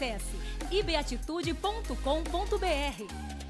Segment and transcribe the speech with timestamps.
[0.00, 0.34] Acesse
[0.70, 3.49] ibeatitude.com.br.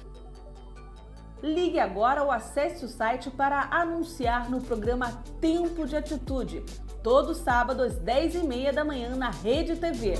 [1.43, 6.63] Ligue agora ou acesse o site para anunciar no programa Tempo de Atitude,
[7.01, 10.13] todo sábado às 10h30 da manhã na Rede TV.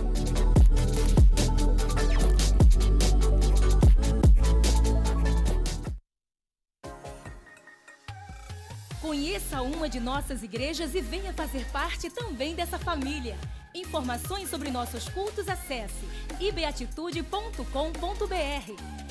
[9.00, 13.38] Conheça uma de nossas igrejas e venha fazer parte também dessa família.
[13.76, 16.04] Informações sobre nossos cultos acesse
[16.40, 19.11] ibeatitude.com.br.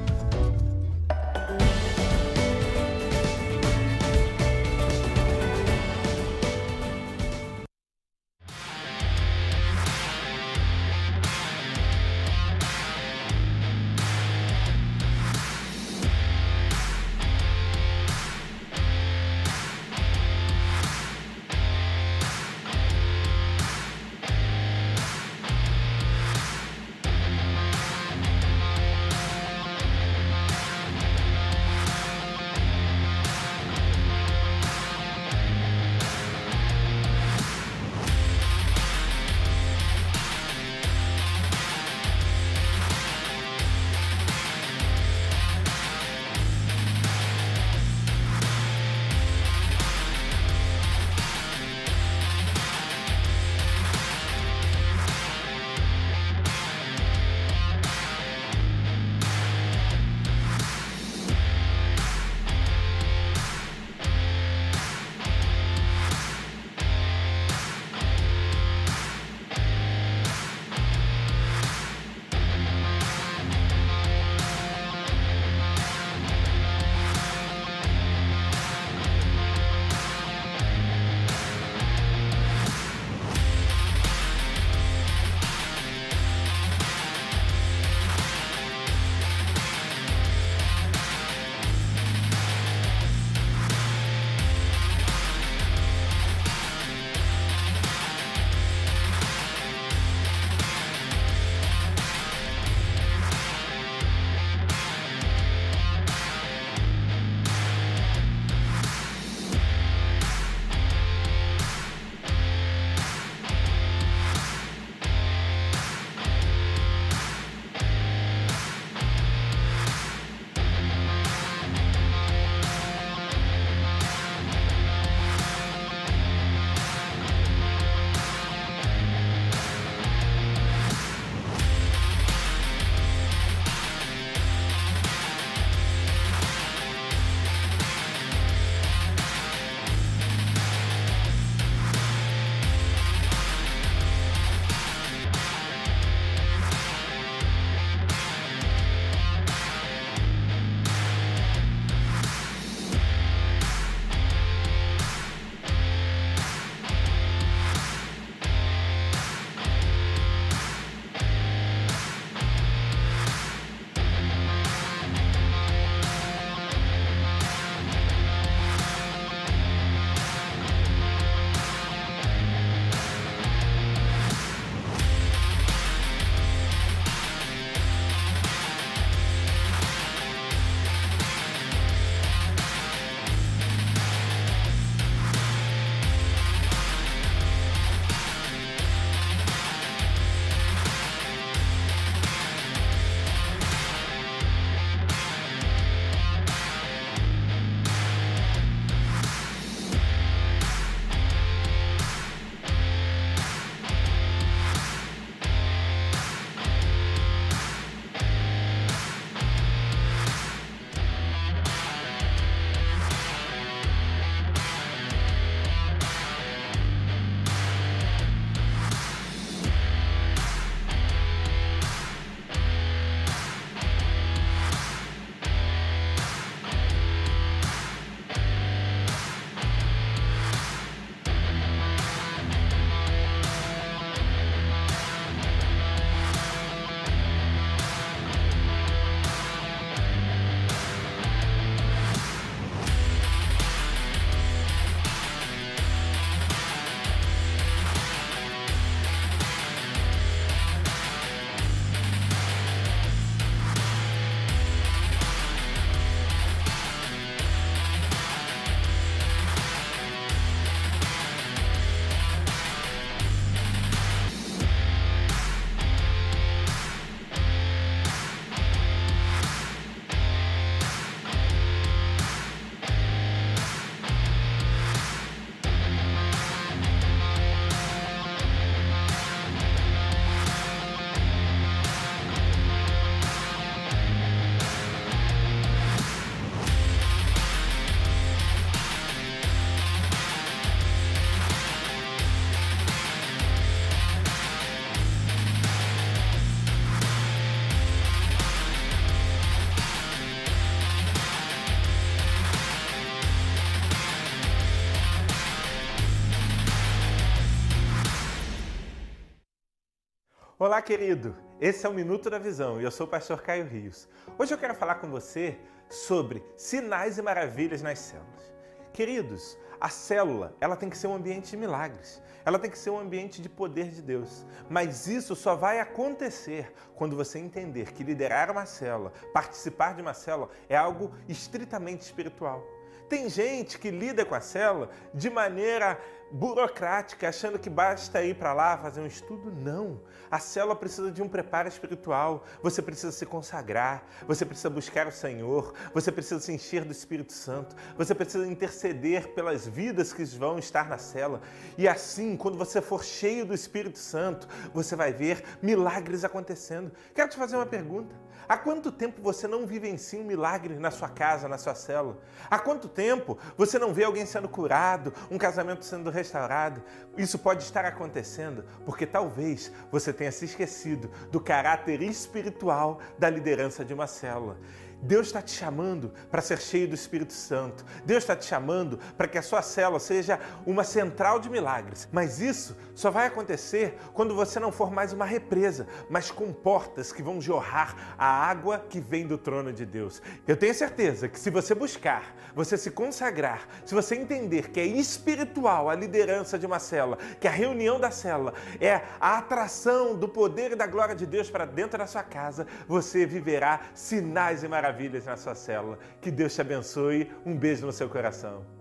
[310.63, 311.35] Olá, querido!
[311.59, 314.07] Esse é o Minuto da Visão e eu sou o pastor Caio Rios.
[314.37, 315.57] Hoje eu quero falar com você
[315.89, 318.53] sobre sinais e maravilhas nas células.
[318.93, 322.21] Queridos, a célula, ela tem que ser um ambiente de milagres.
[322.45, 324.45] Ela tem que ser um ambiente de poder de Deus.
[324.69, 330.13] Mas isso só vai acontecer quando você entender que liderar uma célula, participar de uma
[330.13, 332.63] célula é algo estritamente espiritual.
[333.09, 335.99] Tem gente que lida com a célula de maneira
[336.31, 339.51] burocrática, achando que basta ir para lá fazer um estudo.
[339.51, 339.99] Não.
[340.29, 342.45] A célula precisa de um preparo espiritual.
[342.63, 347.33] Você precisa se consagrar, você precisa buscar o Senhor, você precisa se encher do Espírito
[347.33, 351.41] Santo, você precisa interceder pelas vidas que vão estar na célula.
[351.77, 356.91] E assim, quando você for cheio do Espírito Santo, você vai ver milagres acontecendo.
[357.13, 358.15] Quero te fazer uma pergunta.
[358.51, 362.17] Há quanto tempo você não vivencia um milagre na sua casa, na sua célula?
[362.49, 366.83] Há quanto tempo você não vê alguém sendo curado, um casamento sendo restaurado?
[367.17, 373.85] Isso pode estar acontecendo porque talvez você tenha se esquecido do caráter espiritual da liderança
[373.85, 374.57] de uma célula.
[375.01, 377.83] Deus está te chamando para ser cheio do Espírito Santo.
[378.05, 382.07] Deus está te chamando para que a sua célula seja uma central de milagres.
[382.11, 387.11] Mas isso só vai acontecer quando você não for mais uma represa, mas com portas
[387.11, 390.21] que vão jorrar a água que vem do trono de Deus.
[390.47, 394.85] Eu tenho certeza que se você buscar, você se consagrar, se você entender que é
[394.85, 400.29] espiritual a liderança de uma célula, que a reunião da célula é a atração do
[400.29, 404.67] poder e da glória de Deus para dentro da sua casa, você viverá sinais e
[404.67, 405.97] maravilhas maravilhas na sua célula.
[406.19, 407.31] Que Deus te abençoe.
[407.45, 408.80] Um beijo no seu coração.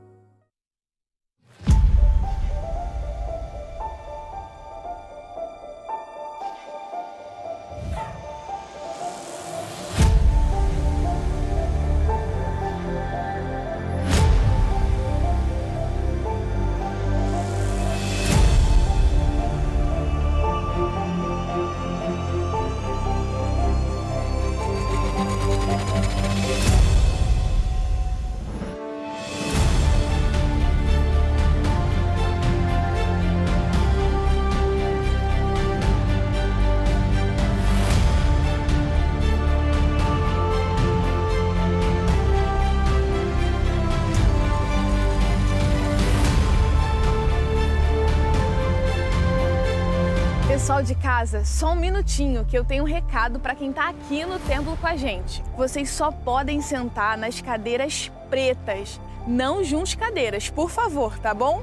[51.20, 54.74] Casa, só um minutinho que eu tenho um recado para quem está aqui no templo
[54.78, 55.42] com a gente.
[55.54, 61.62] Vocês só podem sentar nas cadeiras pretas, não juntos cadeiras, por favor, tá bom?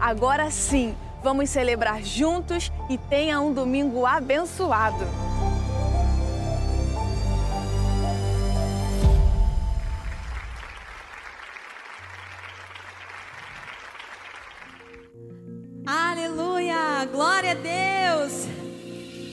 [0.00, 5.06] Agora sim, vamos celebrar juntos e tenha um domingo abençoado.
[15.86, 17.06] Aleluia!
[17.12, 18.65] Glória a Deus!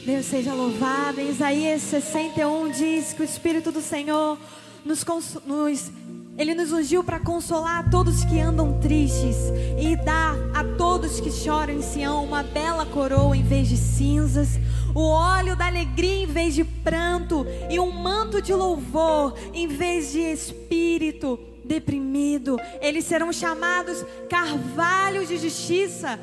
[0.06, 1.22] Deus seja louvado.
[1.22, 4.38] Em Isaías 61 diz que o Espírito do Senhor
[4.84, 5.06] nos,
[5.46, 5.92] nos
[6.38, 9.38] ele nos ungiu para consolar todos que andam tristes
[9.80, 14.60] e dar a todos que choram em Sião uma bela coroa em vez de cinzas,
[14.94, 20.12] o óleo da alegria em vez de pranto e um manto de louvor em vez
[20.12, 22.58] de espírito deprimido.
[22.82, 26.20] Eles serão chamados carvalhos de justiça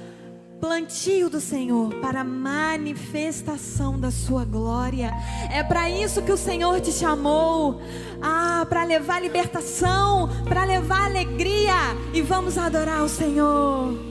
[0.61, 5.11] plantio do Senhor para manifestação da sua glória.
[5.51, 7.81] É para isso que o Senhor te chamou.
[8.21, 11.75] Ah, para levar libertação, para levar alegria
[12.13, 14.10] e vamos adorar o Senhor.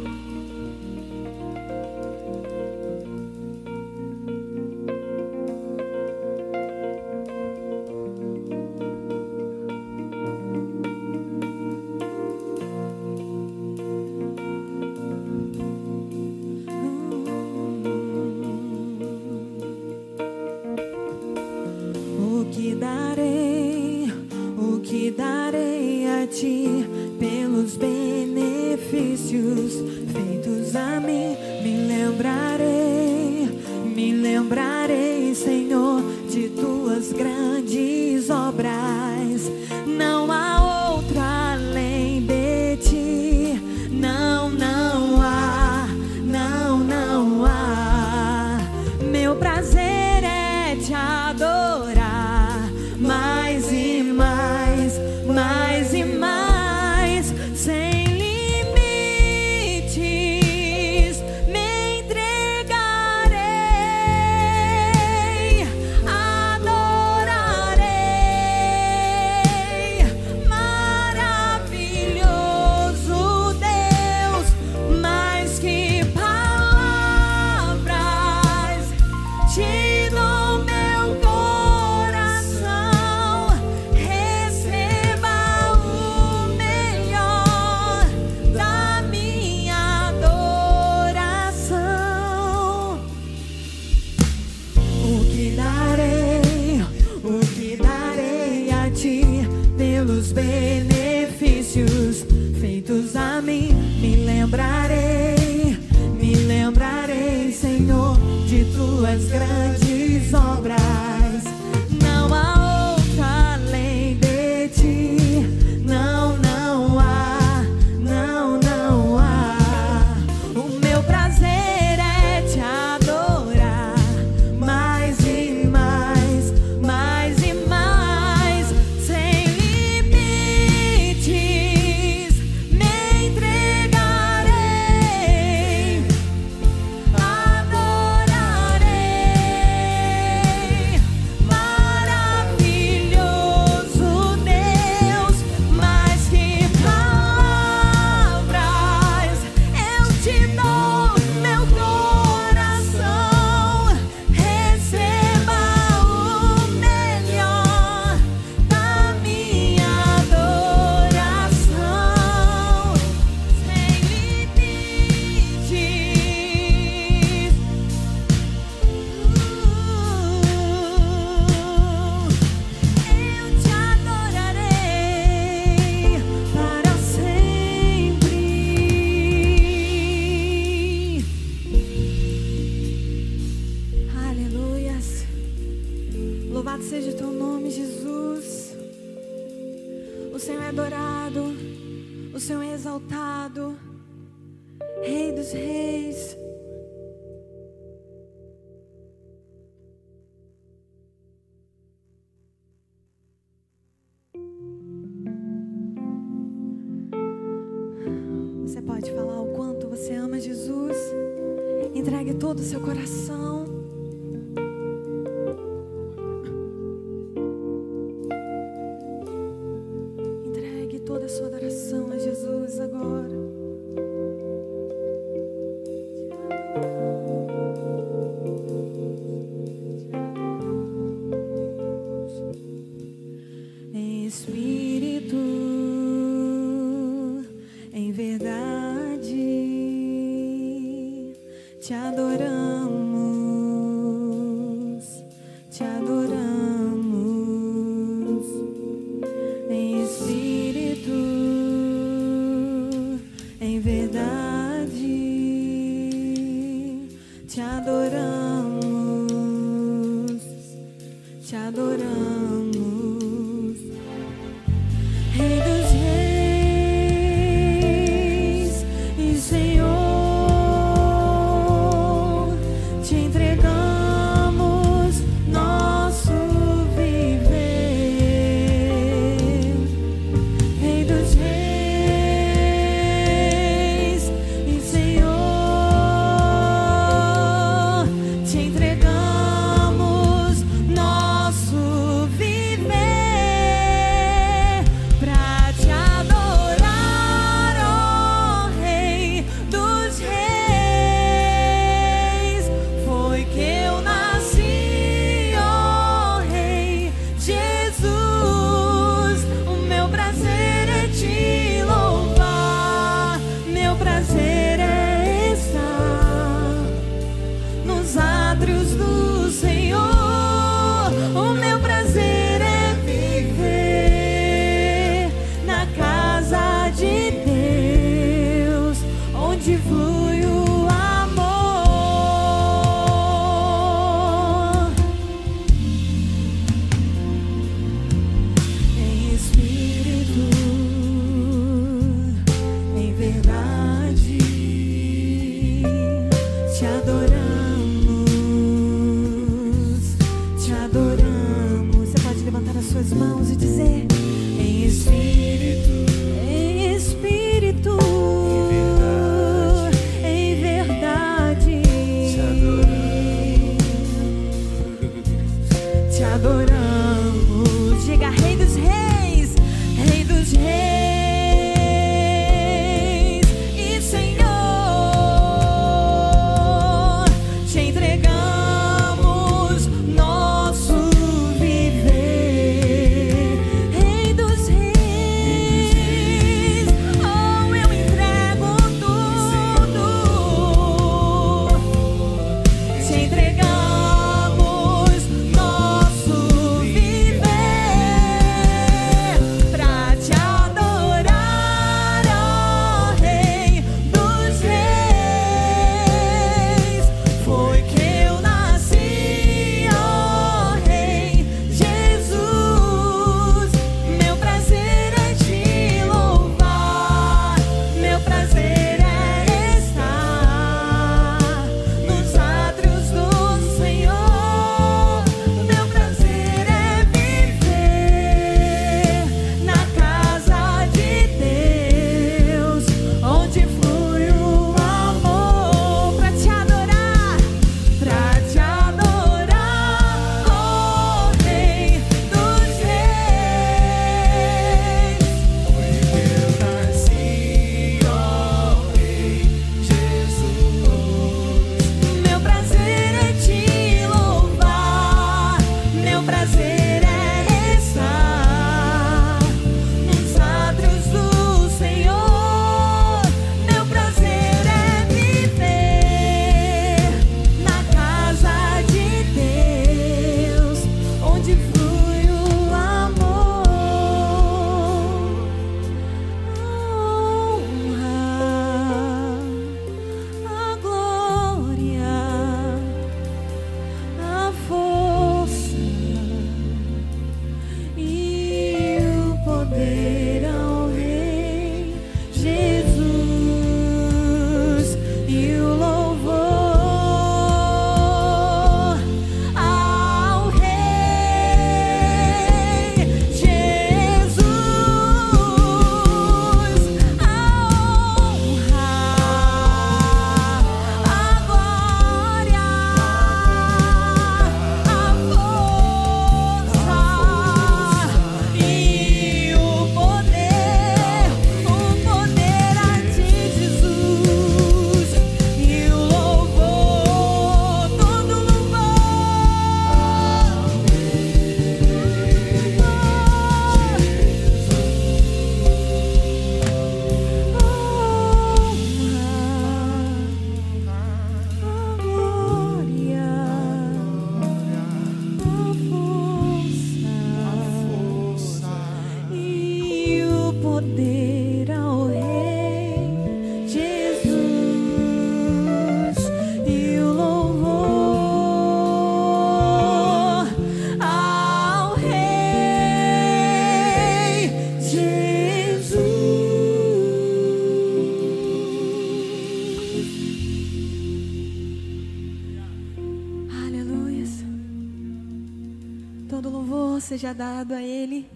[577.20, 578.32] seja dado a Ele.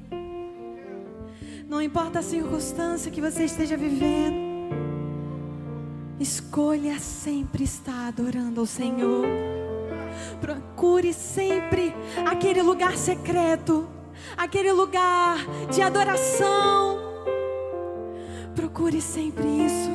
[1.69, 4.35] Não importa a circunstância que você esteja vivendo,
[6.19, 9.25] escolha sempre estar adorando ao Senhor.
[10.41, 11.93] Procure sempre
[12.25, 13.87] aquele lugar secreto,
[14.35, 15.37] aquele lugar
[15.73, 16.99] de adoração.
[18.53, 19.92] Procure sempre isso.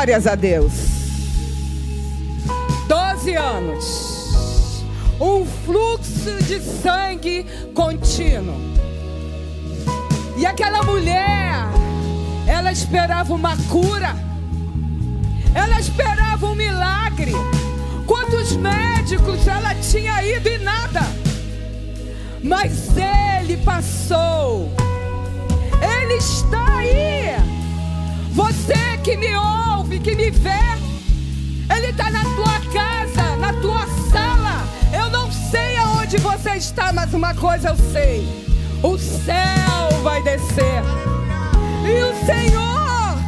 [0.00, 0.72] Glórias a Deus.
[2.88, 4.82] Doze anos.
[5.20, 8.56] Um fluxo de sangue contínuo.
[10.38, 11.66] E aquela mulher,
[12.46, 14.16] ela esperava uma cura.
[15.54, 17.32] Ela esperava um milagre.
[18.06, 21.02] Quantos médicos ela tinha ido e nada.
[22.42, 24.72] Mas ele passou.
[25.82, 27.29] Ele está aí.
[28.32, 30.50] Você que me ouve, que me vê,
[31.74, 34.64] Ele está na tua casa, na tua sala.
[34.92, 38.26] Eu não sei aonde você está, mas uma coisa eu sei:
[38.82, 40.82] o céu vai descer.
[41.84, 43.18] E o Senhor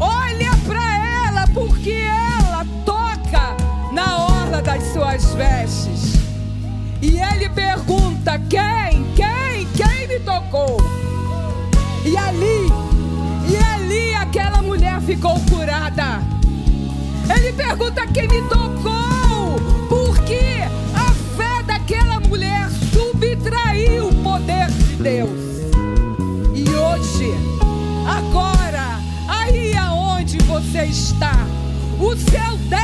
[0.00, 2.02] olha para ela, porque
[2.46, 3.54] ela toca
[3.92, 6.14] na orla das suas vestes.
[7.02, 10.77] E ele pergunta: quem, quem, quem me tocou?
[15.18, 16.22] Ficou curada.
[17.28, 20.62] Ele pergunta quem me tocou, porque
[20.94, 25.30] a fé daquela mulher subtraiu o poder de Deus.
[26.54, 27.34] E hoje,
[28.06, 31.44] agora, aí aonde você está,
[31.98, 32.77] o céu desce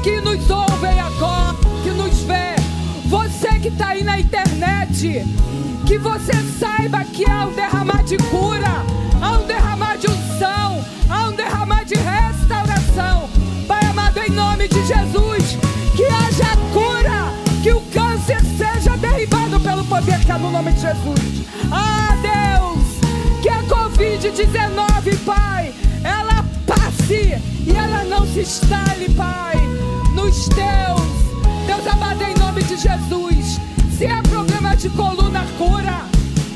[0.00, 2.56] Que nos ouvem agora, que nos vê,
[3.06, 5.24] você que está aí na internet,
[5.86, 8.84] que você saiba que há um derramar de cura,
[9.20, 13.28] há um derramar de unção, há um derramar de restauração.
[13.68, 15.58] Pai amado, em nome de Jesus,
[15.94, 20.80] que haja cura, que o câncer seja derribado pelo poder que há no nome de
[20.80, 21.46] Jesus.
[21.70, 29.61] Ah, Deus, que a Covid-19, Pai, ela passe e ela não se instale, Pai,
[30.14, 31.66] nos teus.
[31.66, 33.60] Deus amado, em nome de Jesus.
[33.96, 36.04] Se é problema de coluna, cura.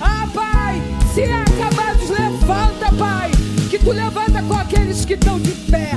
[0.01, 0.83] Ah, Pai,
[1.15, 3.31] se é acabados, levanta, Pai.
[3.71, 5.93] Que tu levanta com aqueles que estão de pé.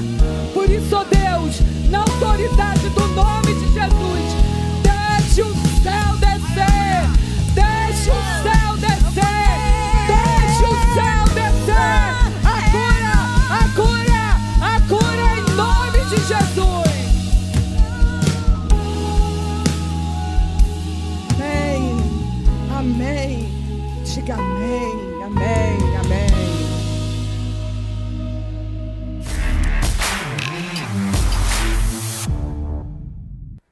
[24.30, 25.24] Diga amém.
[25.24, 25.98] Amém.
[26.06, 26.28] Amém.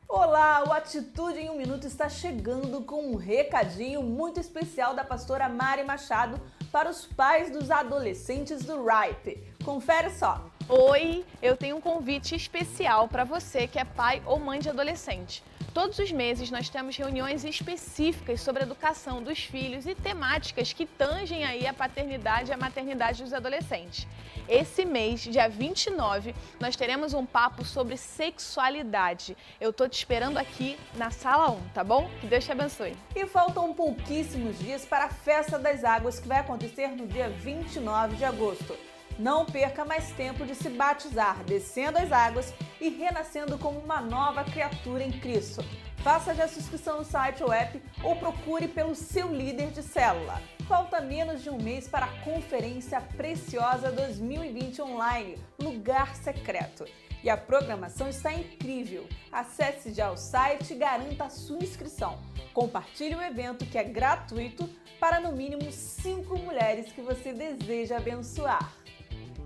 [0.09, 5.47] Olá, o Atitude em um Minuto está chegando com um recadinho muito especial da pastora
[5.47, 6.41] Mari Machado
[6.71, 9.43] para os pais dos adolescentes do RIPE.
[9.63, 10.43] Confere só.
[10.67, 15.43] Oi, eu tenho um convite especial para você que é pai ou mãe de adolescente.
[15.77, 20.87] Todos os meses nós temos reuniões específicas sobre a educação dos filhos e temáticas que
[20.87, 24.07] tangem aí a paternidade e a maternidade dos adolescentes.
[24.49, 29.37] Esse mês, dia 29, nós teremos um papo sobre sexualidade.
[29.61, 32.09] Eu tô te esperando aqui na sala 1, tá bom?
[32.21, 32.97] Que Deus te abençoe.
[33.15, 38.15] E faltam pouquíssimos dias para a Festa das Águas que vai acontecer no dia 29
[38.15, 38.75] de agosto.
[39.19, 44.43] Não perca mais tempo de se batizar, descendo as águas e renascendo como uma nova
[44.43, 45.63] criatura em Cristo.
[46.03, 50.39] Faça já a inscrição no site ou app ou procure pelo seu líder de célula.
[50.67, 56.85] Falta menos de um mês para a Conferência Preciosa 2020 Online, Lugar Secreto.
[57.23, 59.09] E a programação está incrível.
[59.31, 62.19] Acesse já o site e garanta a sua inscrição.
[62.53, 68.71] Compartilhe o evento que é gratuito para no mínimo 5 mulheres que você deseja abençoar.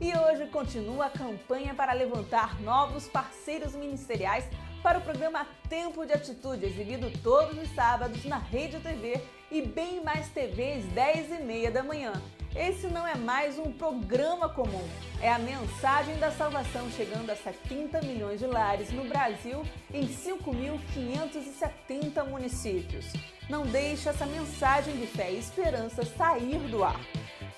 [0.01, 4.43] E hoje continua a campanha para levantar novos parceiros ministeriais
[4.81, 9.21] para o programa Tempo de Atitude, exibido todos os sábados na Rede TV
[9.51, 12.13] e Bem Mais TV às 10h30 da manhã.
[12.55, 14.89] Esse não é mais um programa comum,
[15.21, 19.61] é a mensagem da salvação chegando a 70 milhões de lares no Brasil
[19.93, 23.05] em 5.570 municípios.
[23.47, 26.99] Não deixe essa mensagem de fé e esperança sair do ar.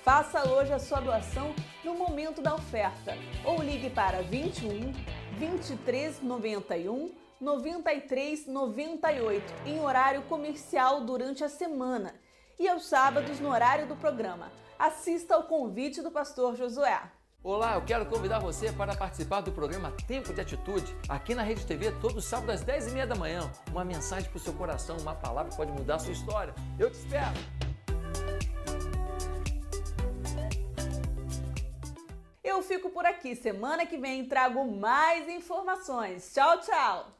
[0.04, 4.92] Faça hoje a sua doação no momento da oferta ou ligue para 21
[5.38, 12.14] 23 91 93 98 em horário comercial durante a semana
[12.60, 14.52] e aos sábados no horário do programa.
[14.78, 17.00] Assista ao convite do pastor Josué.
[17.42, 21.64] Olá, eu quero convidar você para participar do programa Tempo de Atitude, aqui na Rede
[21.64, 23.50] TV, todo sábado às 10h30 da manhã.
[23.70, 26.54] Uma mensagem para o seu coração, uma palavra que pode mudar a sua história.
[26.78, 27.63] Eu te espero!
[32.54, 33.34] Eu fico por aqui.
[33.34, 36.32] Semana que vem trago mais informações.
[36.32, 37.12] Tchau, tchau!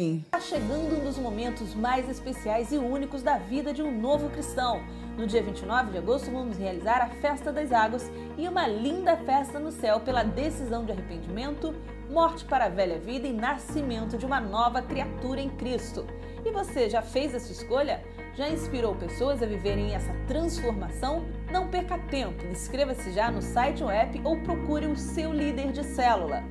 [0.00, 4.82] Está chegando um dos momentos mais especiais e únicos da vida de um novo cristão.
[5.16, 9.60] No dia 29 de agosto, vamos realizar a Festa das Águas e uma linda festa
[9.60, 11.72] no céu pela decisão de arrependimento,
[12.10, 16.04] morte para a velha vida e nascimento de uma nova criatura em Cristo.
[16.44, 18.02] E você já fez essa escolha?
[18.34, 21.24] Já inspirou pessoas a viverem essa transformação?
[21.50, 25.82] Não perca tempo, inscreva-se já no site ou app ou procure o seu líder de
[25.82, 26.42] célula.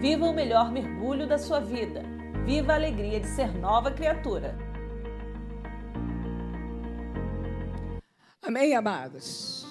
[0.00, 2.02] Viva o melhor mergulho da sua vida.
[2.44, 4.56] Viva a alegria de ser nova criatura.
[8.40, 9.66] Amém, amados?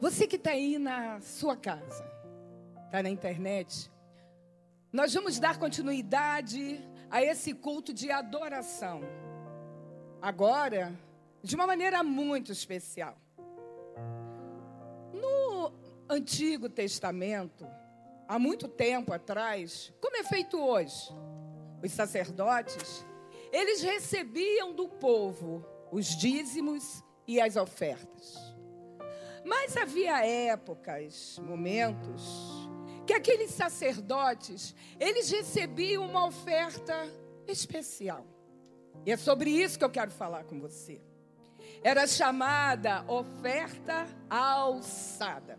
[0.00, 2.04] Você que está aí na sua casa,
[2.86, 3.92] está na internet,
[4.92, 6.80] nós vamos dar continuidade
[7.10, 9.02] a esse culto de adoração.
[10.20, 10.92] Agora,
[11.42, 13.16] de uma maneira muito especial.
[16.08, 17.66] Antigo Testamento,
[18.28, 21.12] há muito tempo atrás, como é feito hoje?
[21.84, 23.04] os sacerdotes,
[23.52, 28.38] eles recebiam do povo os dízimos e as ofertas.
[29.44, 32.22] Mas havia épocas, momentos,
[33.06, 37.06] que aqueles sacerdotes, eles recebiam uma oferta
[37.46, 38.26] especial.
[39.04, 41.02] E é sobre isso que eu quero falar com você.
[41.82, 45.58] Era chamada oferta alçada.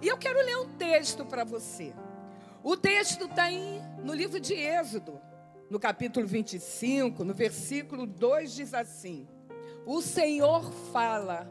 [0.00, 1.94] E eu quero ler um texto para você.
[2.62, 3.50] O texto está
[4.02, 5.20] no livro de Êxodo,
[5.70, 9.28] no capítulo 25, no versículo 2 diz assim:
[9.84, 11.50] O Senhor fala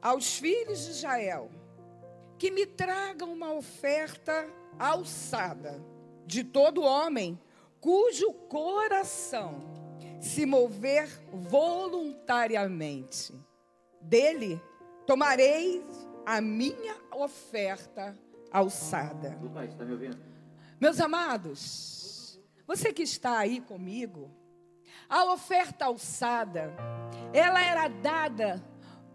[0.00, 1.50] aos filhos de Israel
[2.38, 5.80] que me tragam uma oferta alçada
[6.26, 7.38] de todo homem
[7.80, 9.62] cujo coração
[10.20, 13.34] se mover voluntariamente.
[14.00, 14.60] Dele
[15.06, 15.84] tomarei
[16.24, 18.16] a minha oferta
[18.50, 19.38] alçada.
[19.68, 20.18] está me ouvindo?
[20.80, 24.30] Meus amados, você que está aí comigo,
[25.08, 26.74] a oferta alçada,
[27.32, 28.62] ela era dada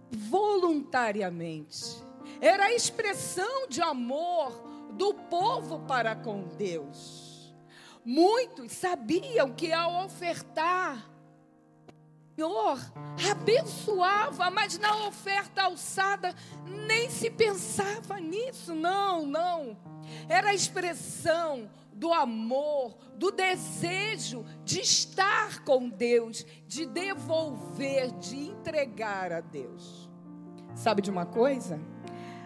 [0.09, 2.03] voluntariamente.
[2.39, 4.51] Era a expressão de amor
[4.93, 7.55] do povo para com Deus.
[8.05, 11.09] Muitos sabiam que ao ofertar,
[12.37, 12.79] Senhor
[13.31, 16.35] abençoava, mas na oferta alçada
[16.85, 19.75] nem se pensava nisso, não, não.
[20.29, 29.31] Era a expressão do amor, do desejo de estar com Deus, de devolver, de entregar
[29.31, 30.07] a Deus.
[30.75, 31.81] Sabe de uma coisa?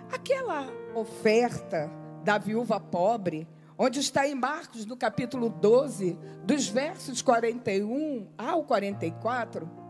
[0.09, 1.91] Aquela oferta
[2.23, 3.45] da viúva pobre,
[3.77, 9.80] onde está em Marcos, no capítulo 12, dos versos 41 ao 44,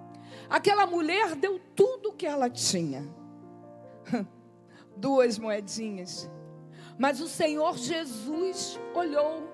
[0.52, 3.04] aquela mulher deu tudo o que ela tinha.
[4.96, 6.30] Duas moedinhas.
[7.00, 9.50] Mas o Senhor Jesus olhou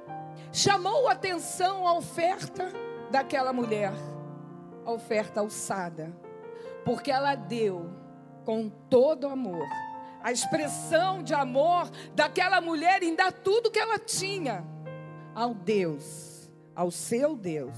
[0.51, 2.71] chamou atenção a oferta
[3.11, 3.93] daquela mulher,
[4.85, 6.11] a oferta alçada,
[6.83, 7.89] porque ela deu
[8.43, 9.67] com todo amor,
[10.23, 14.65] a expressão de amor daquela mulher em dar tudo que ela tinha
[15.35, 17.77] ao Deus, ao seu Deus.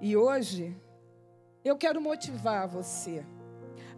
[0.00, 0.76] E hoje
[1.64, 3.24] eu quero motivar você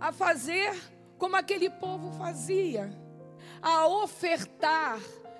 [0.00, 0.74] a fazer
[1.16, 2.90] como aquele povo fazia,
[3.60, 4.98] a ofertar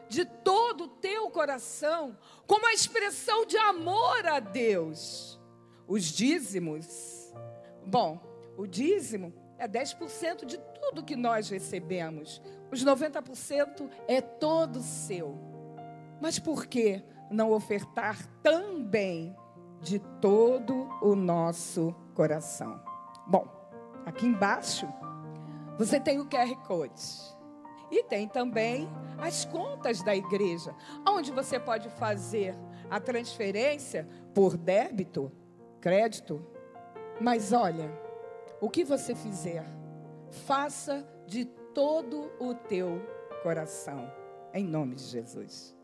[0.09, 2.16] de todo o teu coração,
[2.47, 5.41] como a expressão de amor a Deus.
[5.89, 7.33] Os dízimos,
[7.85, 8.20] bom,
[8.57, 15.37] o dízimo é 10% de tudo que nós recebemos, os 90% é todo seu.
[16.20, 19.35] Mas por que não ofertar também
[19.81, 22.01] de todo o nosso coração?
[23.27, 23.47] Bom,
[24.05, 24.87] aqui embaixo
[25.79, 27.03] você tem o QR Code.
[27.91, 28.89] E tem também
[29.19, 30.75] as contas da igreja,
[31.07, 32.57] onde você pode fazer
[32.91, 35.31] a transferência por débito,
[35.81, 36.45] crédito.
[37.21, 37.93] Mas olha,
[38.61, 39.67] o que você fizer,
[40.47, 43.01] faça de todo o teu
[43.43, 44.11] coração,
[44.55, 45.77] em nome de Jesus.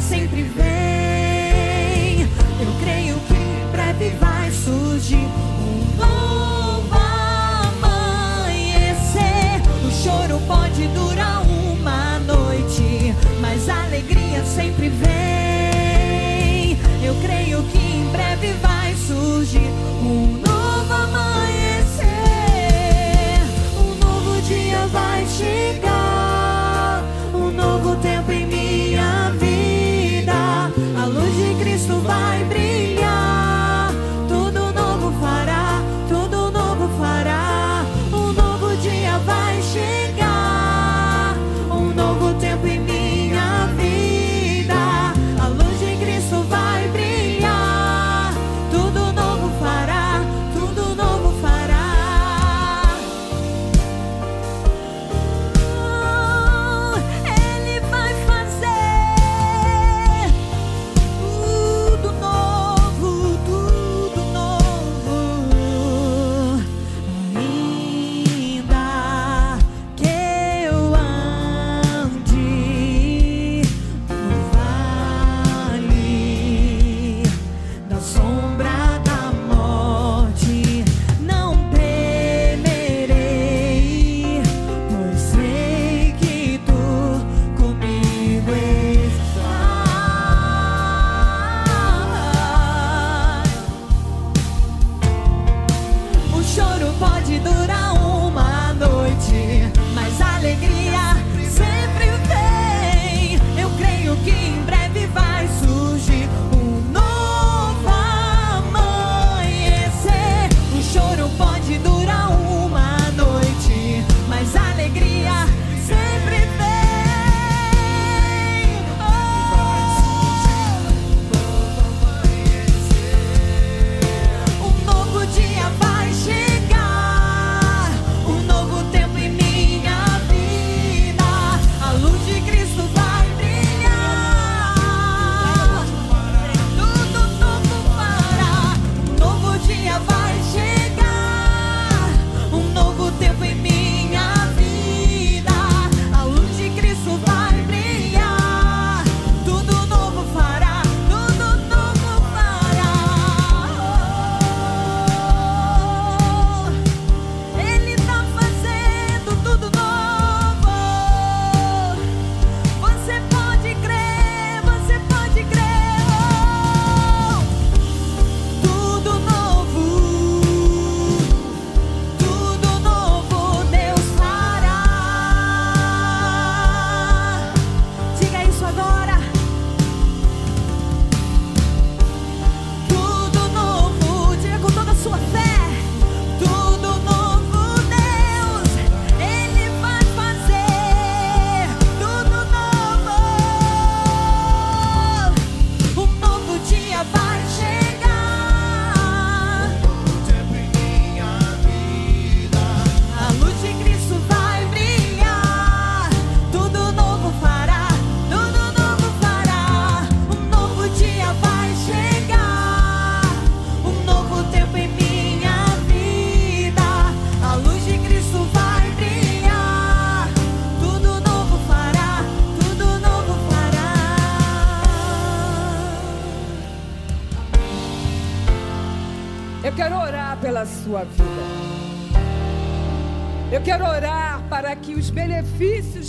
[0.00, 2.22] sempre vem.
[2.60, 3.34] Eu creio que
[3.72, 6.94] breve vai surgir um novo
[8.44, 9.60] amanhecer.
[9.84, 15.07] O choro pode durar uma noite, mas alegria sempre vem.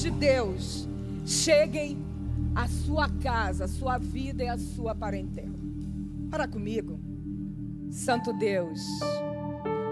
[0.02, 0.88] de Deus
[1.26, 1.98] cheguem
[2.56, 5.60] à sua casa, à sua vida e à sua parentela.
[6.32, 6.98] Para comigo,
[7.92, 8.80] Santo Deus.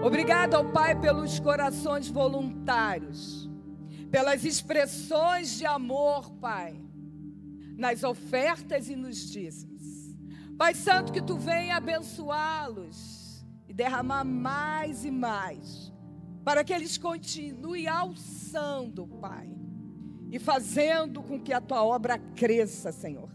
[0.02, 3.50] Obrigado ao Pai pelos corações voluntários,
[4.10, 6.80] pelas expressões de amor, Pai,
[7.76, 10.16] nas ofertas e nos dízimos.
[10.56, 15.92] Pai Santo, que tu venha abençoá-los e derramar mais e mais,
[16.42, 19.67] para que eles continuem alçando, Pai
[20.30, 23.30] e fazendo com que a tua obra cresça, Senhor.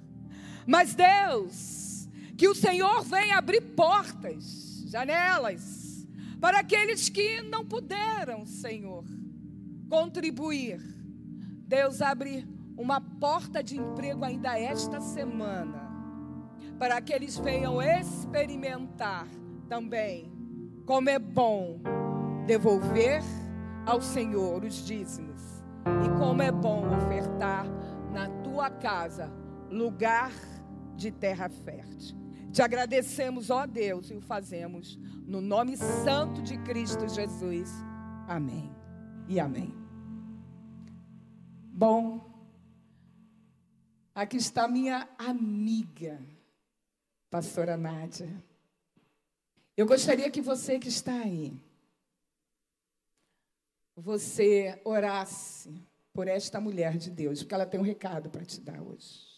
[0.65, 6.07] Mas Deus, que o Senhor venha abrir portas, janelas,
[6.39, 9.03] para aqueles que não puderam, Senhor,
[9.89, 10.79] contribuir.
[11.67, 15.89] Deus abre uma porta de emprego ainda esta semana,
[16.77, 19.27] para que eles venham experimentar
[19.67, 20.31] também
[20.85, 21.79] como é bom
[22.45, 23.21] devolver
[23.85, 25.32] ao Senhor os dízimos
[26.05, 27.65] e como é bom ofertar
[28.11, 29.31] na tua casa
[29.69, 30.31] lugar
[30.95, 32.17] de terra fértil.
[32.51, 37.71] Te agradecemos, ó Deus, e o fazemos no nome santo de Cristo Jesus.
[38.27, 38.71] Amém
[39.27, 39.73] e amém.
[41.75, 42.31] Bom,
[44.13, 46.21] aqui está minha amiga,
[47.31, 48.31] pastora Nádia.
[49.75, 51.59] Eu gostaria que você que está aí,
[53.95, 55.73] você orasse
[56.13, 59.33] por esta mulher de Deus, porque ela tem um recado para te dar hoje.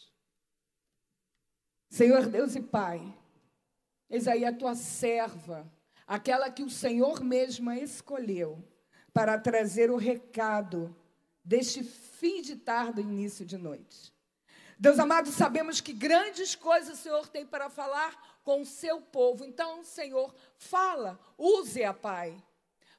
[1.89, 3.01] Senhor Deus e Pai,
[4.09, 5.71] eis aí a tua serva,
[6.05, 8.61] aquela que o Senhor mesmo escolheu
[9.13, 10.93] para trazer o recado
[11.43, 14.13] deste fim de tarde, início de noite.
[14.77, 19.45] Deus amado, sabemos que grandes coisas o Senhor tem para falar com o seu povo.
[19.45, 22.35] Então, Senhor, fala, use-a, Pai,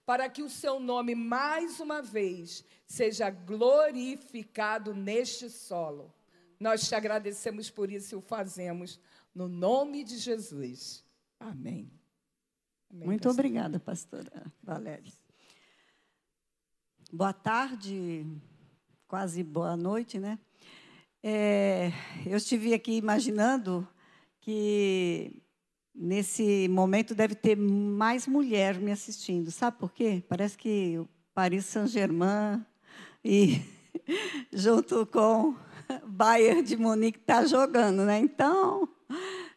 [0.06, 6.14] para que o seu nome mais uma vez seja glorificado neste solo.
[6.60, 9.00] Nós te agradecemos por isso e o fazemos
[9.34, 11.04] no nome de Jesus.
[11.40, 11.90] Amém.
[12.88, 13.32] Amém Muito pastor.
[13.32, 15.12] obrigada, pastora Valéria.
[17.12, 18.24] Boa tarde,
[19.08, 20.38] quase boa noite, né?
[21.22, 21.90] É,
[22.24, 23.86] eu estive aqui imaginando
[24.40, 25.42] que
[25.96, 29.50] nesse momento deve ter mais mulher me assistindo.
[29.50, 30.22] Sabe por quê?
[30.28, 31.00] Parece que
[31.34, 32.64] Paris Saint-Germain
[33.24, 33.60] e
[34.52, 35.56] junto com
[36.06, 38.18] Bayern de Munique está jogando, né?
[38.18, 38.88] Então,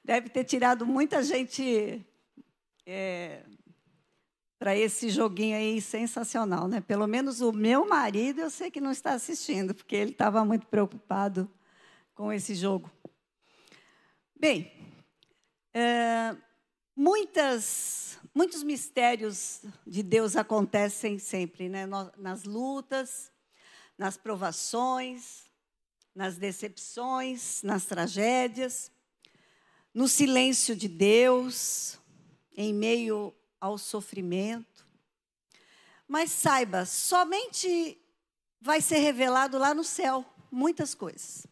[0.04, 2.06] deve ter tirado muita gente
[2.86, 3.44] é,
[4.58, 6.82] para esse joguinho aí sensacional, né?
[6.82, 10.68] Pelo menos o meu marido eu sei que não está assistindo, porque ele estava muito
[10.68, 11.50] preocupado
[12.14, 12.90] com esse jogo.
[14.40, 14.79] Bem,
[15.74, 16.36] é,
[16.96, 21.86] muitas, muitos mistérios de Deus acontecem sempre, né?
[22.18, 23.32] Nas lutas,
[23.98, 25.50] nas provações,
[26.16, 28.92] nas decepções, nas tragédias,
[29.94, 31.98] no silêncio de Deus,
[32.56, 34.86] em meio ao sofrimento.
[36.08, 37.98] Mas saiba, somente
[38.60, 41.46] vai ser revelado lá no céu muitas coisas.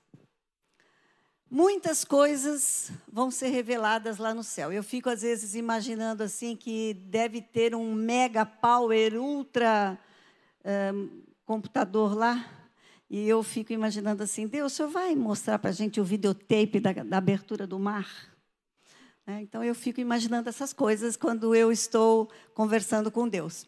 [1.50, 4.72] Muitas coisas vão ser reveladas lá no céu.
[4.72, 9.98] Eu fico às vezes imaginando assim que deve ter um mega power ultra
[10.94, 12.46] um, computador lá
[13.10, 16.82] e eu fico imaginando assim, Deus, o senhor vai mostrar para a gente o videotape
[16.82, 18.36] da, da abertura do mar?
[19.26, 23.66] É, então eu fico imaginando essas coisas quando eu estou conversando com Deus.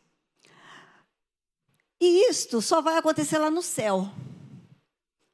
[2.02, 4.10] E isto só vai acontecer lá no céu.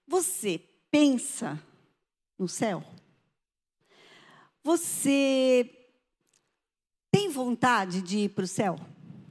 [0.08, 1.60] Você pensa
[2.38, 2.84] no céu?
[4.64, 5.70] Você
[7.12, 8.76] tem vontade de ir para o céu?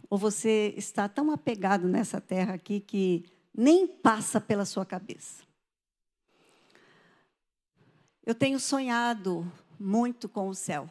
[0.09, 5.43] Ou você está tão apegado nessa terra aqui que nem passa pela sua cabeça.
[8.25, 10.89] Eu tenho sonhado muito com o céu.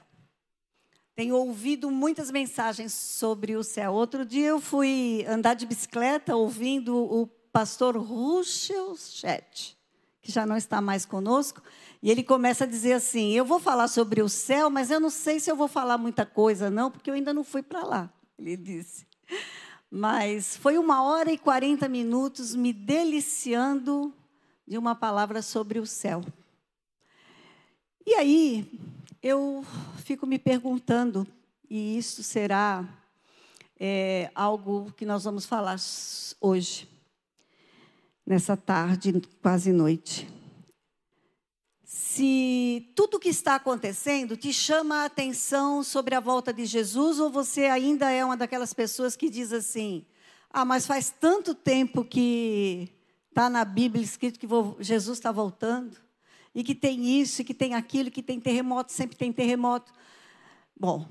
[1.16, 3.94] Tenho ouvido muitas mensagens sobre o céu.
[3.94, 9.78] Outro dia eu fui andar de bicicleta ouvindo o pastor Russell Chet,
[10.24, 11.62] que já não está mais conosco,
[12.02, 15.10] e ele começa a dizer assim: Eu vou falar sobre o céu, mas eu não
[15.10, 18.10] sei se eu vou falar muita coisa, não, porque eu ainda não fui para lá.
[18.40, 19.06] Ele disse.
[19.92, 24.14] Mas foi uma hora e quarenta minutos me deliciando
[24.66, 26.24] de uma palavra sobre o céu.
[28.06, 28.80] E aí
[29.22, 29.64] eu
[29.98, 31.28] fico me perguntando,
[31.70, 32.88] e isso será
[33.80, 35.78] é, algo que nós vamos falar
[36.42, 36.88] hoje,
[38.26, 40.34] nessa tarde, quase noite
[42.14, 47.20] se tudo o que está acontecendo te chama a atenção sobre a volta de Jesus
[47.20, 50.06] ou você ainda é uma daquelas pessoas que diz assim:
[50.52, 52.88] ah, mas faz tanto tempo que
[53.30, 54.48] está na Bíblia escrito que
[54.80, 55.98] Jesus está voltando
[56.54, 59.92] e que tem isso, e que tem aquilo, que tem terremoto, sempre tem terremoto.
[60.80, 61.08] Bom,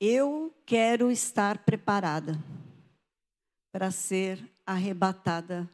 [0.00, 2.36] eu quero estar preparada
[3.70, 5.68] para ser arrebatada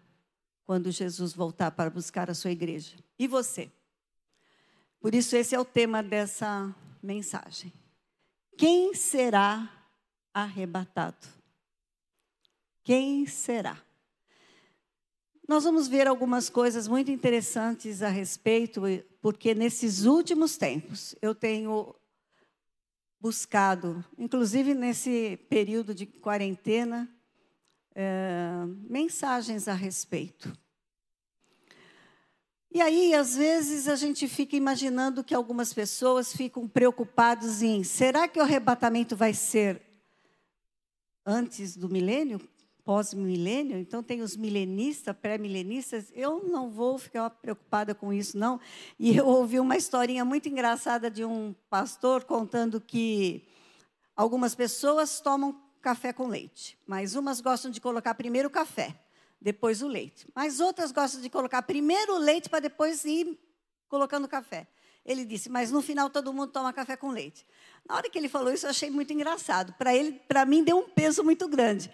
[0.64, 2.96] quando Jesus voltar para buscar a sua igreja.
[3.18, 3.70] E você?
[5.00, 7.72] Por isso, esse é o tema dessa mensagem.
[8.56, 9.70] Quem será
[10.32, 11.26] arrebatado?
[12.82, 13.80] Quem será?
[15.46, 18.82] Nós vamos ver algumas coisas muito interessantes a respeito,
[19.20, 21.94] porque nesses últimos tempos eu tenho
[23.20, 27.08] buscado, inclusive nesse período de quarentena,
[27.98, 30.52] é, mensagens a respeito.
[32.70, 38.28] E aí, às vezes, a gente fica imaginando que algumas pessoas ficam preocupadas em: será
[38.28, 39.80] que o arrebatamento vai ser
[41.24, 42.38] antes do milênio?
[42.84, 46.12] pós-milênio, então tem os milenistas, pré-milenistas.
[46.14, 48.60] Eu não vou ficar preocupada com isso, não.
[48.96, 53.42] E eu ouvi uma historinha muito engraçada de um pastor contando que
[54.14, 58.98] algumas pessoas tomam café com leite, mas umas gostam de colocar primeiro o café,
[59.40, 60.26] depois o leite.
[60.34, 63.38] Mas outras gostam de colocar primeiro o leite para depois ir
[63.88, 64.66] colocando o café.
[65.04, 67.46] Ele disse, mas no final todo mundo toma café com leite.
[67.88, 69.72] Na hora que ele falou isso, eu achei muito engraçado.
[69.74, 71.90] Para ele, para mim, deu um peso muito grande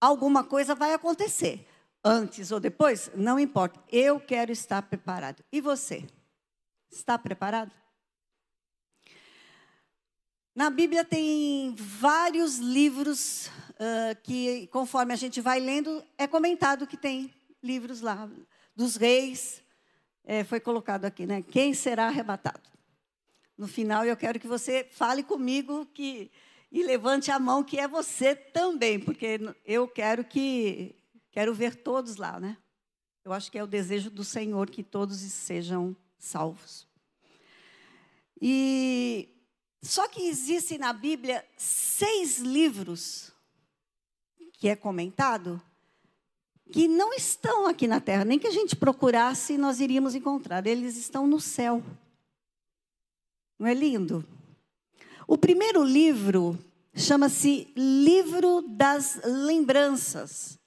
[0.00, 1.66] alguma coisa vai acontecer.
[2.04, 3.80] Antes ou depois, não importa.
[3.90, 5.42] Eu quero estar preparado.
[5.52, 6.06] E você?
[6.90, 7.72] Está preparado?
[10.58, 16.96] Na Bíblia tem vários livros uh, que, conforme a gente vai lendo, é comentado que
[16.96, 17.32] tem
[17.62, 18.28] livros lá
[18.74, 19.62] dos reis.
[20.24, 21.42] É, foi colocado aqui, né?
[21.42, 22.68] Quem será arrebatado?
[23.56, 26.28] No final, eu quero que você fale comigo que
[26.72, 30.96] e levante a mão que é você também, porque eu quero que
[31.30, 32.56] quero ver todos lá, né?
[33.24, 36.84] Eu acho que é o desejo do Senhor que todos sejam salvos.
[38.42, 39.37] E
[39.82, 43.32] só que existem na Bíblia seis livros
[44.52, 45.62] que é comentado
[46.70, 50.66] que não estão aqui na Terra, nem que a gente procurasse nós iríamos encontrar.
[50.66, 51.82] Eles estão no céu.
[53.58, 54.24] Não é lindo?
[55.26, 56.58] O primeiro livro
[56.94, 60.58] chama-se Livro das Lembranças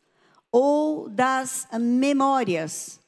[0.51, 2.99] ou das Memórias,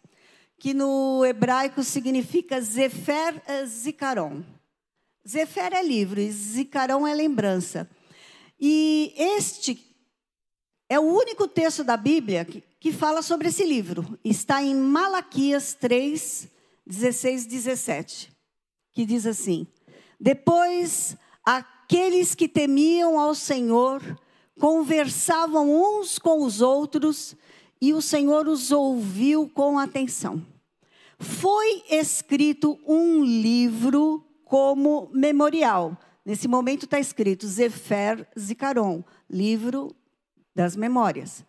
[0.58, 4.44] que no hebraico significa Zefer Zikaron.
[5.28, 7.90] Zefer é livro e Zikaron é lembrança.
[8.60, 9.82] E este
[10.90, 14.20] é o único texto da Bíblia que, que fala sobre esse livro.
[14.24, 16.48] Está em Malaquias 3,
[16.86, 18.32] 16, 17,
[18.92, 19.66] que diz assim:
[20.20, 21.16] Depois
[21.46, 24.02] aqueles que temiam ao Senhor
[24.60, 27.36] conversavam uns com os outros
[27.82, 30.46] e o Senhor os ouviu com atenção.
[31.18, 34.24] Foi escrito um livro
[34.54, 35.98] como memorial.
[36.24, 39.96] Nesse momento está escrito Zefer Zicaron, livro
[40.54, 41.44] das memórias.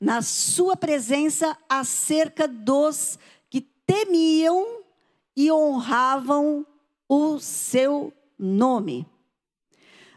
[0.00, 3.16] Na sua presença, acerca dos
[3.48, 4.82] que temiam
[5.36, 6.66] e honravam
[7.08, 9.06] o seu nome.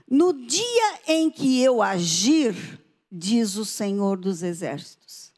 [0.09, 2.55] No dia em que eu agir,
[3.11, 5.31] diz o Senhor dos Exércitos,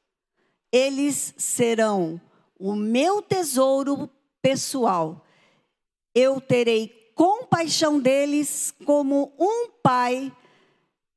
[0.72, 2.22] eles serão
[2.58, 4.10] o meu tesouro
[4.41, 5.26] pessoal.
[6.14, 10.32] Eu terei compaixão deles como um pai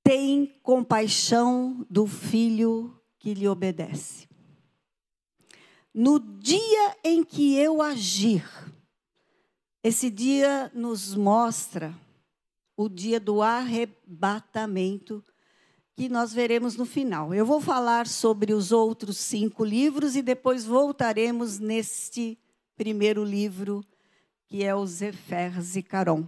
[0.03, 4.29] tem compaixão do filho que lhe obedece.
[5.93, 8.45] No dia em que eu agir,
[9.83, 11.93] esse dia nos mostra
[12.77, 15.25] o dia do arrebatamento,
[15.97, 17.33] que nós veremos no final.
[17.35, 22.39] Eu vou falar sobre os outros cinco livros e depois voltaremos neste
[22.77, 23.83] primeiro livro,
[24.49, 26.27] que é o Zefer Zicaron.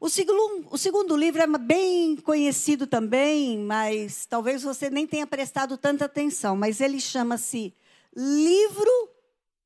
[0.00, 5.76] O segundo, o segundo livro é bem conhecido também, mas talvez você nem tenha prestado
[5.76, 7.74] tanta atenção, mas ele chama-se
[8.16, 9.10] Livro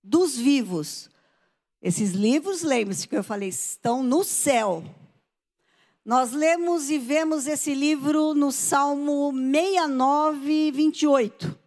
[0.03, 1.09] dos Vivos.
[1.81, 4.83] Esses livros, lembre-se que eu falei, estão no céu.
[6.05, 11.59] Nós lemos e vemos esse livro no Salmo 69, 28.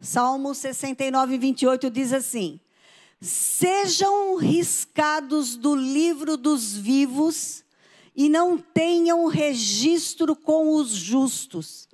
[0.00, 2.60] Salmo 69, 28 diz assim:
[3.20, 7.64] Sejam riscados do livro dos vivos
[8.14, 11.88] e não tenham registro com os justos.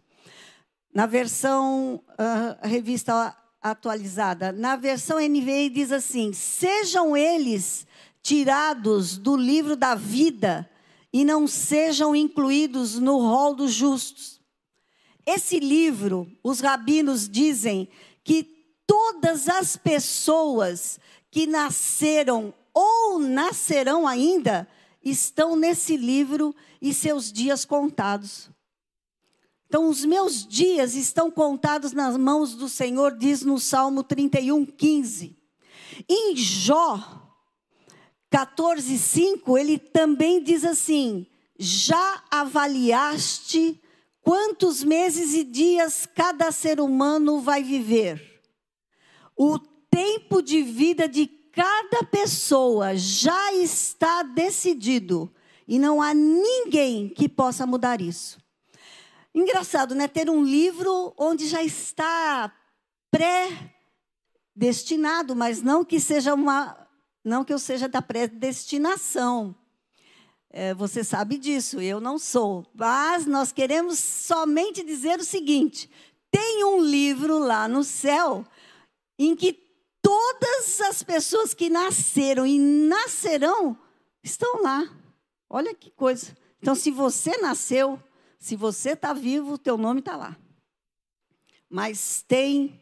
[0.93, 7.87] Na versão uh, revista atualizada, na versão NVI diz assim: Sejam eles
[8.23, 10.69] tirados do livro da vida
[11.13, 14.41] e não sejam incluídos no rol dos justos.
[15.25, 17.89] Esse livro, os rabinos dizem
[18.25, 20.99] que todas as pessoas
[21.31, 24.69] que nasceram ou nascerão ainda
[25.05, 28.51] estão nesse livro e seus dias contados.
[29.67, 35.37] Então, os meus dias estão contados nas mãos do Senhor, diz no Salmo 31, 15.
[36.09, 37.23] Em Jó,
[38.31, 41.27] 14, 5, ele também diz assim:
[41.59, 43.81] Já avaliaste
[44.21, 48.32] quantos meses e dias cada ser humano vai viver?
[49.37, 55.33] O tempo de vida de cada pessoa já está decidido
[55.69, 58.41] e não há ninguém que possa mudar isso.
[59.35, 60.09] Engraçado, né?
[60.09, 62.53] Ter um livro onde já está
[63.11, 66.83] pré-destinado, mas não que seja uma
[67.25, 69.55] não que eu seja da predestinação.
[70.51, 72.67] É, você sabe disso, eu não sou.
[72.75, 75.89] Mas nós queremos somente dizer o seguinte:
[76.31, 78.45] tem um livro lá no céu
[79.27, 79.53] em que
[80.01, 83.79] todas as pessoas que nasceram e nascerão
[84.23, 84.89] estão lá.
[85.49, 86.37] Olha que coisa.
[86.61, 88.01] Então, se você nasceu,
[88.39, 90.37] se você está vivo, teu nome está lá.
[91.69, 92.81] Mas tem.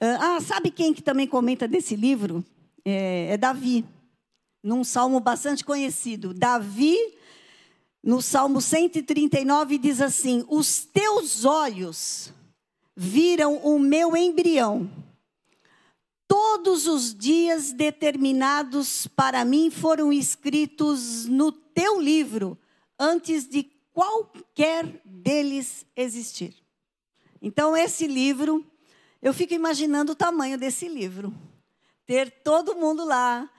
[0.00, 2.44] Ah, sabe quem que também comenta desse livro?
[2.84, 3.84] É, é Davi,
[4.62, 6.32] num salmo bastante conhecido.
[6.32, 6.96] Davi,
[8.02, 12.32] no salmo 139, diz assim: Os teus olhos
[12.96, 14.90] viram o meu embrião.
[16.30, 22.56] Todos os dias determinados para mim foram escritos no teu livro,
[22.96, 26.54] antes de qualquer deles existir.
[27.42, 28.64] Então, esse livro,
[29.20, 31.34] eu fico imaginando o tamanho desse livro.
[32.06, 33.50] Ter todo mundo lá,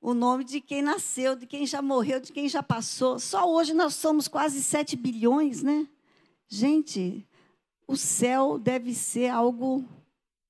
[0.00, 3.18] o nome de quem nasceu, de quem já morreu, de quem já passou.
[3.18, 5.88] Só hoje nós somos quase 7 bilhões, né?
[6.46, 7.26] Gente,
[7.84, 9.84] o céu deve ser algo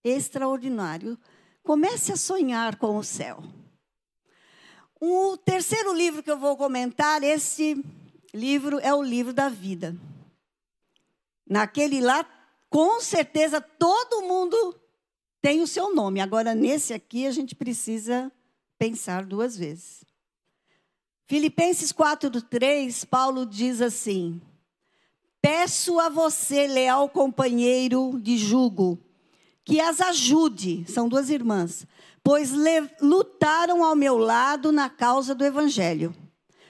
[0.05, 1.19] extraordinário.
[1.63, 3.43] Comece a sonhar com o céu.
[5.01, 7.83] O terceiro livro que eu vou comentar, esse
[8.33, 9.97] livro é o livro da vida.
[11.49, 12.25] Naquele lá,
[12.71, 14.81] com certeza, todo mundo
[15.41, 16.21] tem o seu nome.
[16.21, 18.31] Agora, nesse aqui, a gente precisa
[18.79, 20.05] pensar duas vezes.
[21.27, 24.41] Filipenses 4, 3, Paulo diz assim:
[25.41, 28.99] Peço a você, leal companheiro de jugo,
[29.65, 31.87] que as ajude, são duas irmãs,
[32.23, 32.53] pois
[33.01, 36.15] lutaram ao meu lado na causa do evangelho,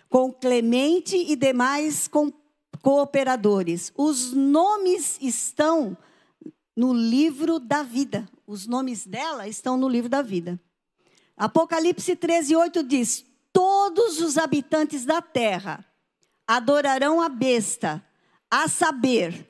[0.09, 2.09] com Clemente e demais
[2.83, 3.93] cooperadores.
[3.97, 5.97] Os nomes estão
[6.77, 8.29] no livro da vida.
[8.47, 10.61] Os nomes dela estão no livro da vida.
[11.37, 15.85] Apocalipse 13, 8 diz: Todos os habitantes da terra
[16.47, 18.05] adorarão a besta
[18.51, 19.49] a saber,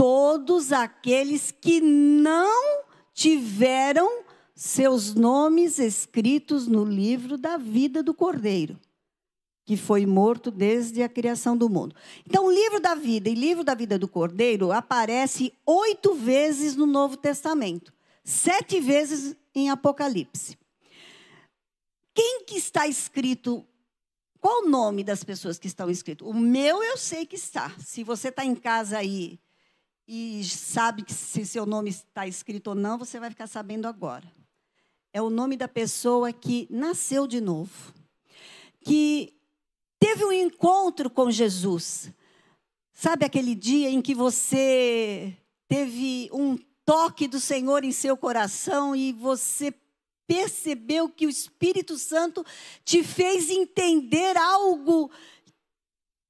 [0.00, 4.24] todos aqueles que não tiveram
[4.54, 8.80] seus nomes escritos no livro da vida do Cordeiro,
[9.66, 11.94] que foi morto desde a criação do mundo.
[12.26, 16.86] Então, o livro da vida e livro da vida do Cordeiro aparece oito vezes no
[16.86, 17.92] Novo Testamento,
[18.24, 20.56] sete vezes em Apocalipse.
[22.14, 23.66] Quem que está escrito
[24.40, 26.26] qual o nome das pessoas que estão escritas?
[26.26, 27.70] O meu eu sei que está.
[27.78, 29.38] Se você está em casa aí
[30.06, 34.30] e sabe que se seu nome está escrito ou não, você vai ficar sabendo agora.
[35.12, 37.92] É o nome da pessoa que nasceu de novo,
[38.80, 39.34] que
[39.98, 42.12] teve um encontro com Jesus.
[42.92, 45.36] Sabe aquele dia em que você
[45.68, 49.72] teve um toque do Senhor em seu coração e você
[50.26, 52.44] percebeu que o Espírito Santo
[52.84, 55.10] te fez entender algo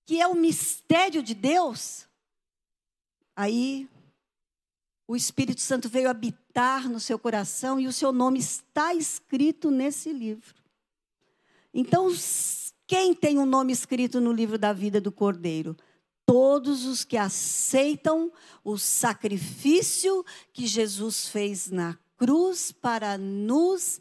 [0.06, 2.08] que é o mistério de Deus?
[3.34, 3.88] Aí
[5.06, 10.12] o Espírito Santo veio habitar no seu coração e o seu nome está escrito nesse
[10.12, 10.54] livro.
[11.74, 12.08] Então,
[12.86, 15.76] quem tem o um nome escrito no livro da vida do Cordeiro?
[16.24, 24.00] Todos os que aceitam o sacrifício que Jesus fez na cruz para nos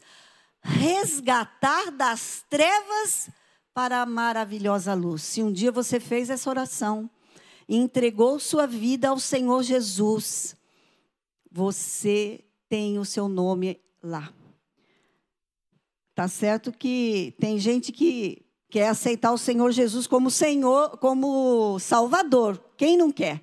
[0.62, 3.30] resgatar das trevas
[3.74, 5.22] para a maravilhosa luz.
[5.22, 7.10] Se um dia você fez essa oração
[7.70, 10.56] e entregou sua vida ao Senhor Jesus,
[11.48, 14.34] você tem o seu nome lá.
[16.12, 22.60] Tá certo que tem gente que quer aceitar o Senhor Jesus como Senhor, como Salvador.
[22.76, 23.40] Quem não quer?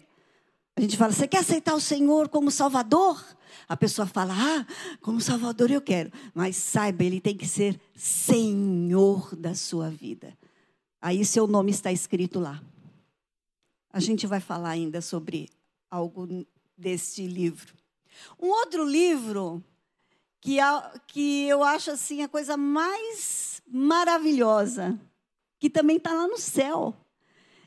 [0.75, 3.25] A gente fala: "Você quer aceitar o Senhor como Salvador?"
[3.69, 4.65] A pessoa fala, ah,
[5.01, 6.11] como Salvador eu quero.
[6.33, 10.37] Mas saiba, ele tem que ser Senhor da sua vida.
[11.01, 12.61] Aí seu nome está escrito lá.
[13.97, 15.49] A gente vai falar ainda sobre
[15.89, 16.45] algo
[16.77, 17.73] deste livro.
[18.39, 19.63] Um outro livro
[20.39, 20.57] que,
[21.07, 25.01] que eu acho assim a coisa mais maravilhosa,
[25.57, 26.95] que também está lá no céu,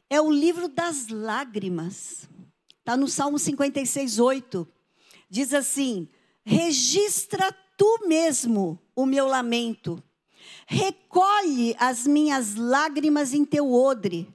[0.08, 2.28] é o livro das lágrimas.
[2.78, 4.68] Está no Salmo 56, 8.
[5.28, 6.06] Diz assim:
[6.44, 10.00] registra tu mesmo o meu lamento,
[10.64, 14.32] recolhe as minhas lágrimas em teu odre.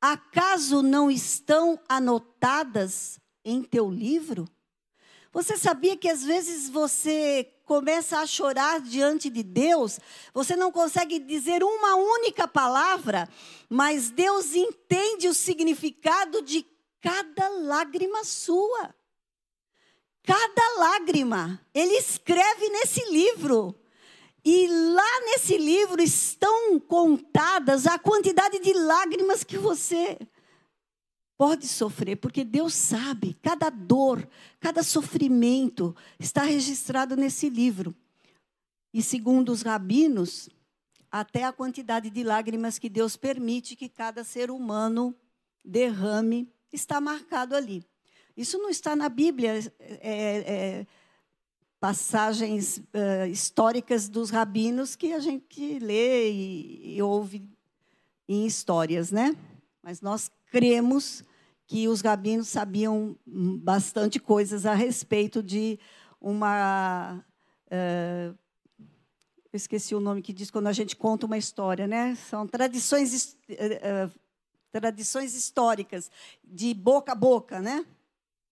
[0.00, 4.46] Acaso não estão anotadas em teu livro?
[5.32, 9.98] Você sabia que às vezes você começa a chorar diante de Deus,
[10.32, 13.28] você não consegue dizer uma única palavra,
[13.68, 16.64] mas Deus entende o significado de
[17.00, 18.94] cada lágrima sua
[20.26, 21.60] cada lágrima.
[21.72, 23.74] Ele escreve nesse livro.
[24.48, 30.16] E lá nesse livro estão contadas a quantidade de lágrimas que você
[31.36, 34.24] pode sofrer, porque Deus sabe, cada dor,
[34.60, 37.92] cada sofrimento está registrado nesse livro.
[38.94, 40.48] E segundo os rabinos,
[41.10, 45.12] até a quantidade de lágrimas que Deus permite que cada ser humano
[45.64, 47.84] derrame está marcado ali.
[48.36, 50.86] Isso não está na Bíblia, é, é,
[51.78, 57.48] passagens uh, históricas dos rabinos que a gente lê e, e ouve
[58.28, 59.36] em histórias, né?
[59.82, 61.22] Mas nós cremos
[61.66, 65.78] que os rabinos sabiam bastante coisas a respeito de
[66.20, 67.24] uma.
[67.66, 68.36] Uh,
[69.52, 72.14] eu esqueci o nome que diz quando a gente conta uma história, né?
[72.14, 74.12] São tradições, uh,
[74.72, 76.10] tradições históricas,
[76.44, 77.84] de boca a boca, né?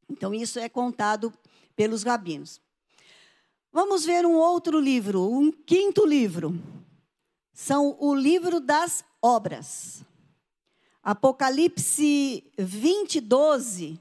[0.09, 1.33] Então, isso é contado
[1.75, 2.61] pelos rabinos.
[3.75, 6.57] Vamos ver um outro livro, um quinto livro.
[7.53, 10.05] São o livro das obras.
[11.03, 14.01] Apocalipse 20, 12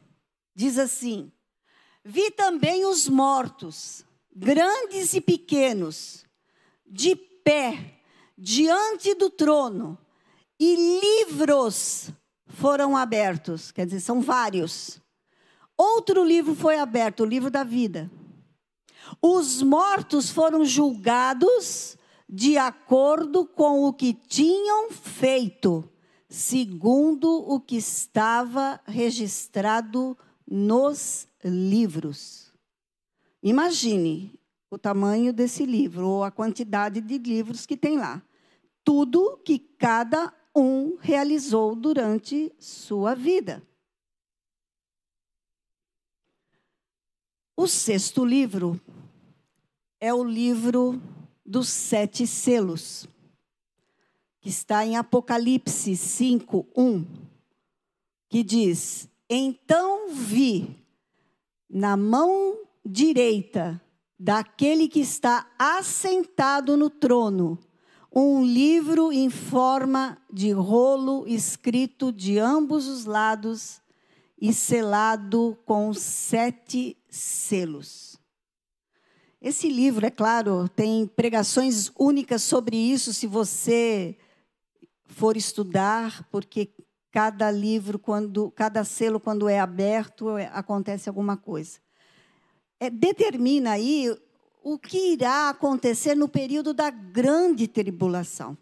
[0.54, 1.32] diz assim:
[2.06, 6.24] Vi também os mortos, grandes e pequenos,
[6.86, 7.96] de pé,
[8.38, 9.98] diante do trono,
[10.60, 12.12] e livros
[12.46, 13.72] foram abertos.
[13.72, 15.02] Quer dizer, são vários.
[15.76, 18.08] Outro livro foi aberto, o livro da vida.
[19.22, 21.98] Os mortos foram julgados
[22.28, 25.90] de acordo com o que tinham feito
[26.34, 30.18] segundo o que estava registrado
[30.50, 32.52] nos livros.
[33.44, 34.34] Imagine
[34.72, 38.20] o tamanho desse livro, ou a quantidade de livros que tem lá.
[38.84, 43.62] Tudo que cada um realizou durante sua vida.
[47.56, 48.82] O sexto livro
[50.04, 51.02] é o livro
[51.46, 53.08] dos sete selos
[54.42, 57.06] que está em Apocalipse 5, 1,
[58.28, 60.78] que diz: Então vi
[61.70, 63.82] na mão direita
[64.20, 67.58] daquele que está assentado no trono
[68.14, 73.82] um livro em forma de rolo escrito de ambos os lados
[74.38, 78.13] e selado com sete selos.
[79.44, 84.18] Esse livro, é claro, tem pregações únicas sobre isso, se você
[85.06, 86.74] for estudar, porque
[87.12, 91.80] cada livro, quando, cada selo, quando é aberto, é, acontece alguma coisa.
[92.80, 94.18] É, determina aí
[94.64, 98.58] o que irá acontecer no período da grande tribulação,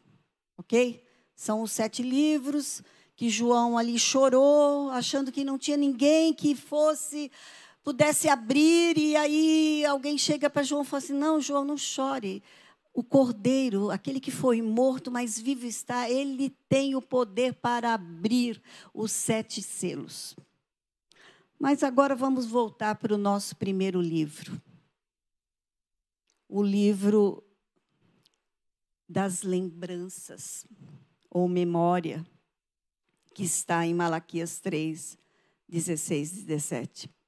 [0.58, 1.06] ok?
[1.36, 2.82] São os sete livros
[3.16, 7.32] que João ali chorou, achando que não tinha ninguém que fosse
[7.84, 12.44] pudesse abrir e aí alguém chega para João e fala assim: "Não, João, não chore
[12.94, 18.62] o cordeiro, aquele que foi morto, mas vivo está, ele tem o poder para abrir
[18.94, 20.36] os sete selos.
[21.58, 24.62] Mas agora vamos voltar para o nosso primeiro livro.
[26.50, 27.44] O livro
[29.08, 30.66] das lembranças,
[31.30, 32.26] ou memória,
[33.34, 35.18] que está em Malaquias 3,
[35.70, 37.21] 16 e 17.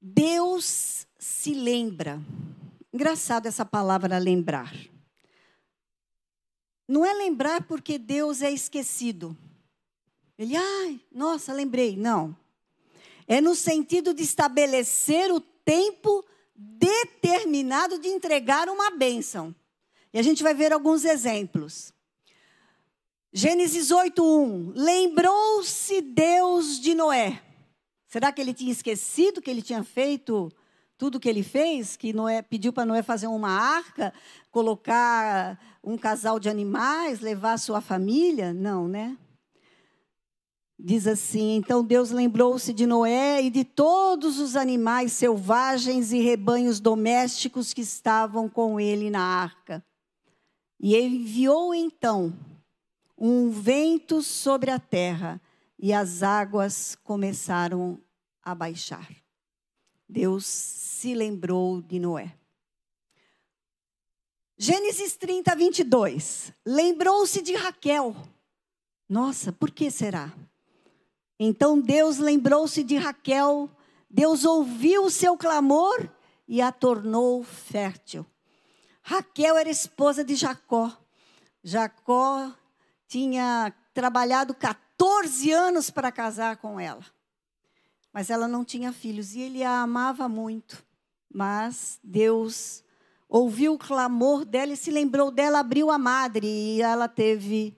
[0.00, 2.20] Deus se lembra
[2.92, 4.74] Engraçado essa palavra lembrar.
[6.86, 9.36] Não é lembrar porque Deus é esquecido.
[10.38, 11.96] Ele, ai, nossa, lembrei.
[11.96, 12.36] Não.
[13.26, 16.24] É no sentido de estabelecer o tempo
[16.56, 19.54] determinado de entregar uma bênção.
[20.14, 21.92] E a gente vai ver alguns exemplos.
[23.30, 24.72] Gênesis 8:1.
[24.74, 27.42] Lembrou-se Deus de Noé.
[28.08, 30.50] Será que ele tinha esquecido que ele tinha feito
[30.96, 34.14] tudo que ele fez, que Noé pediu para Noé fazer uma arca,
[34.50, 38.54] colocar um casal de animais, levar a sua família?
[38.54, 39.16] Não, né?
[40.80, 46.80] Diz assim: Então Deus lembrou-se de Noé e de todos os animais selvagens e rebanhos
[46.80, 49.84] domésticos que estavam com ele na arca.
[50.80, 52.32] E enviou então
[53.18, 55.38] um vento sobre a terra
[55.78, 58.00] e as águas começaram
[58.42, 59.08] a baixar.
[60.08, 62.34] Deus se lembrou de Noé.
[64.56, 66.52] Gênesis 30, 22.
[66.66, 68.16] Lembrou-se de Raquel.
[69.08, 70.32] Nossa, por que será?
[71.38, 73.70] Então Deus lembrou-se de Raquel,
[74.10, 76.10] Deus ouviu o seu clamor
[76.48, 78.26] e a tornou fértil.
[79.02, 80.92] Raquel era esposa de Jacó.
[81.62, 82.52] Jacó
[83.06, 84.87] tinha trabalhado 14
[85.52, 87.04] anos para casar com ela
[88.18, 90.84] mas ela não tinha filhos e ele a amava muito.
[91.32, 92.82] Mas Deus
[93.28, 97.76] ouviu o clamor dela e se lembrou dela, abriu a madre e ela teve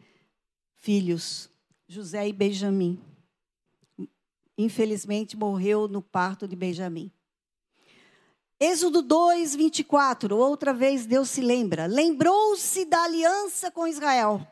[0.77, 1.51] filhos,
[1.87, 2.99] José e Benjamim.
[4.57, 7.13] infelizmente morreu no parto de Benjamim.
[8.59, 10.37] Êxodo 2, 24.
[10.37, 11.87] Outra vez Deus se lembra.
[11.87, 14.47] Lembrou-se da aliança com Israel.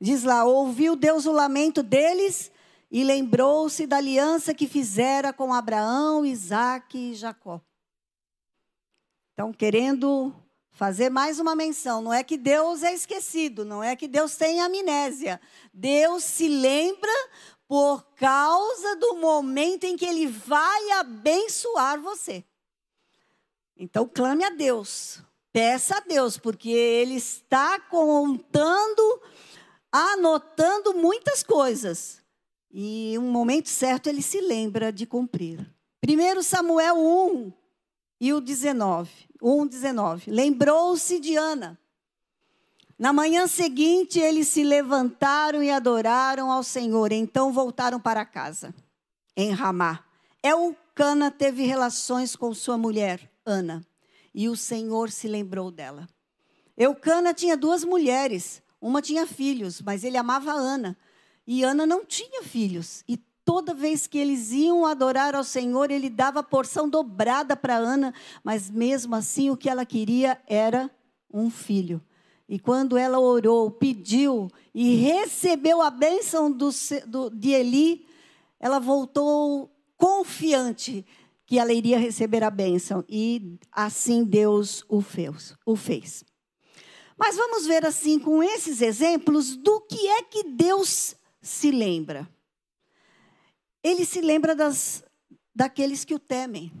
[0.00, 2.50] Diz lá: ouviu Deus o lamento deles
[2.90, 7.60] e lembrou-se da aliança que fizera com Abraão, Isaque e Jacó.
[9.32, 10.34] Então, querendo
[10.70, 14.60] fazer mais uma menção, não é que Deus é esquecido, não é que Deus tem
[14.60, 15.40] amnésia.
[15.72, 17.10] Deus se lembra
[17.68, 22.44] por causa do momento em que Ele vai abençoar você.
[23.76, 25.20] Então clame a Deus,
[25.52, 29.22] peça a Deus, porque Ele está contando,
[29.92, 32.22] anotando muitas coisas.
[32.70, 35.66] E um momento certo ele se lembra de cumprir.
[36.06, 37.52] 1 Samuel 1
[38.20, 39.10] e o 19.
[39.42, 40.30] 1, 19.
[40.30, 41.78] Lembrou-se de Ana.
[42.98, 47.12] Na manhã seguinte, eles se levantaram e adoraram ao Senhor.
[47.12, 48.74] Então voltaram para casa,
[49.36, 50.04] em Ramá.
[50.42, 53.86] Elcana teve relações com sua mulher, Ana,
[54.34, 56.08] e o Senhor se lembrou dela.
[56.76, 60.96] Eucana tinha duas mulheres, uma tinha filhos, mas ele amava Ana,
[61.46, 63.02] e Ana não tinha filhos.
[63.08, 68.12] E toda vez que eles iam adorar ao Senhor, ele dava porção dobrada para Ana,
[68.44, 70.90] mas mesmo assim o que ela queria era
[71.32, 72.02] um filho.
[72.48, 76.70] E quando ela orou, pediu e recebeu a bênção do,
[77.06, 78.06] do, de Eli,
[78.60, 81.04] ela voltou confiante
[81.46, 83.02] que ela iria receber a bênção.
[83.08, 85.54] E assim Deus o fez.
[85.64, 86.22] O fez.
[87.18, 92.28] Mas vamos ver assim, com esses exemplos, do que é que Deus se lembra.
[93.82, 95.02] Ele se lembra das,
[95.54, 96.72] daqueles que o temem,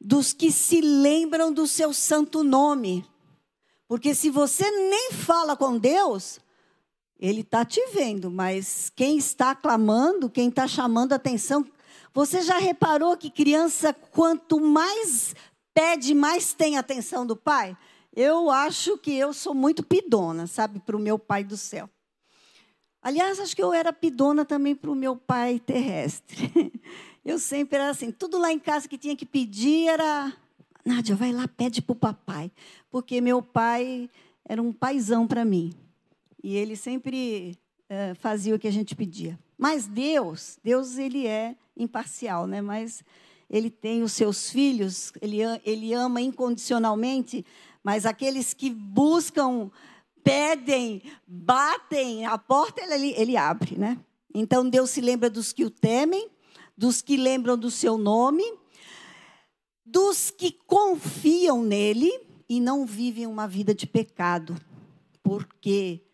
[0.00, 3.04] dos que se lembram do seu santo nome.
[3.86, 6.40] Porque se você nem fala com Deus,
[7.18, 11.66] Ele está te vendo, mas quem está clamando, quem está chamando atenção,
[12.14, 15.34] você já reparou que criança, quanto mais
[15.74, 17.76] pede, mais tem atenção do pai?
[18.14, 21.88] Eu acho que eu sou muito pidona, sabe, para o meu pai do céu.
[23.02, 26.52] Aliás, acho que eu era pidona também para o meu pai terrestre.
[27.24, 30.32] Eu sempre era assim, tudo lá em casa que tinha que pedir era.
[30.84, 32.50] Nádia, vai lá, pede para o papai.
[32.90, 34.08] Porque meu pai
[34.44, 35.72] era um paizão para mim.
[36.42, 37.58] E ele sempre
[37.90, 39.38] uh, fazia o que a gente pedia.
[39.56, 42.62] Mas Deus, Deus ele é imparcial, né?
[42.62, 43.04] Mas
[43.50, 47.44] ele tem os seus filhos, ele, ele ama incondicionalmente,
[47.82, 49.70] mas aqueles que buscam,
[50.22, 53.98] pedem, batem, a porta ele, ele abre, né?
[54.32, 56.30] Então Deus se lembra dos que o temem,
[56.76, 58.44] dos que lembram do seu nome,
[59.84, 62.10] dos que confiam nele
[62.48, 64.56] e não vivem uma vida de pecado.
[65.22, 66.04] Porque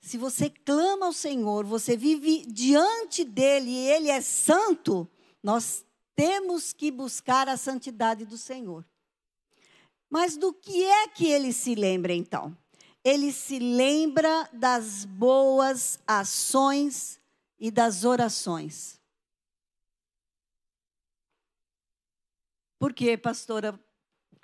[0.00, 5.08] se você clama ao Senhor, você vive diante dele e ele é santo,
[5.40, 5.84] nós
[6.14, 8.84] temos que buscar a santidade do Senhor.
[10.08, 12.56] Mas do que é que ele se lembra então?
[13.02, 17.20] Ele se lembra das boas ações
[17.58, 19.00] e das orações.
[22.78, 23.78] Por que, pastora,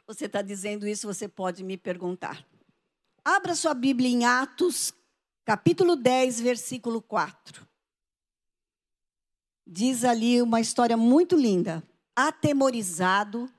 [0.06, 1.06] você está dizendo isso?
[1.06, 2.46] Você pode me perguntar.
[3.24, 4.92] Abra sua Bíblia em Atos
[5.46, 7.66] capítulo 10, versículo 4.
[9.66, 11.82] Diz ali uma história muito linda.
[12.14, 13.50] Atemorizado,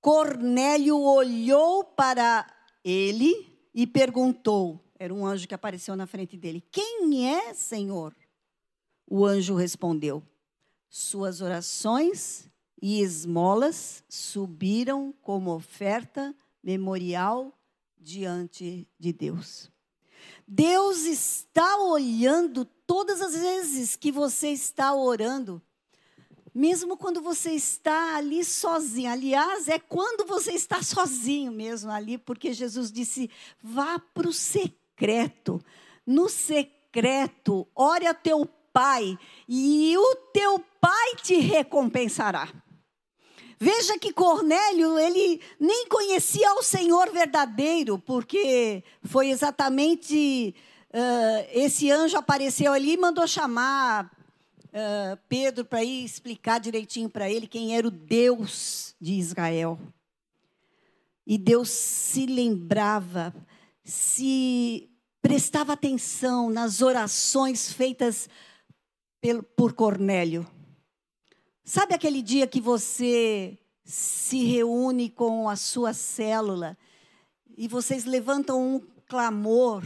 [0.00, 2.46] Cornélio olhou para
[2.84, 8.14] ele e perguntou: era um anjo que apareceu na frente dele: Quem é, Senhor?
[9.06, 10.22] O anjo respondeu:
[10.88, 12.50] Suas orações
[12.80, 17.56] e esmolas subiram como oferta memorial
[17.96, 19.70] diante de Deus.
[20.46, 25.60] Deus está olhando todas as vezes que você está orando,
[26.54, 29.12] mesmo quando você está ali sozinho.
[29.12, 33.30] Aliás, é quando você está sozinho mesmo ali, porque Jesus disse:
[33.62, 35.62] vá para o secreto.
[36.06, 42.48] No secreto, ore a teu pai, e o teu pai te recompensará.
[43.60, 50.54] Veja que Cornélio, ele nem conhecia o Senhor verdadeiro, porque foi exatamente
[50.90, 54.06] uh, esse anjo apareceu ali e mandou chamar
[54.66, 59.78] uh, Pedro para ir explicar direitinho para ele quem era o Deus de Israel.
[61.26, 63.34] E Deus se lembrava,
[63.84, 64.90] se
[65.20, 68.28] prestava atenção nas orações feitas
[69.56, 70.48] por Cornélio.
[71.64, 76.78] Sabe aquele dia que você se reúne com a sua célula
[77.56, 79.82] e vocês levantam um clamor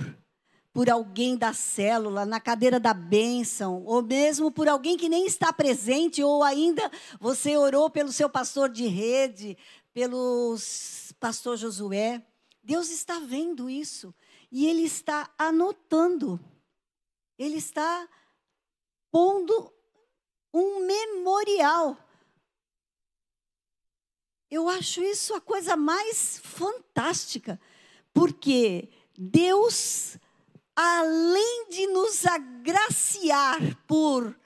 [0.73, 5.53] por alguém da célula, na cadeira da bênção, ou mesmo por alguém que nem está
[5.53, 6.91] presente, ou ainda
[7.21, 9.57] você orou pelo seu pastor de rede,
[9.93, 10.57] pelo
[11.21, 12.25] pastor Josué.
[12.63, 14.15] Deus está vendo isso
[14.51, 16.41] e Ele está anotando,
[17.39, 18.09] Ele está
[19.11, 19.71] pondo
[20.55, 21.99] um memorial.
[24.51, 27.61] Eu acho isso a coisa mais fantástica,
[28.13, 30.19] porque Deus
[30.75, 34.39] além de nos agraciar por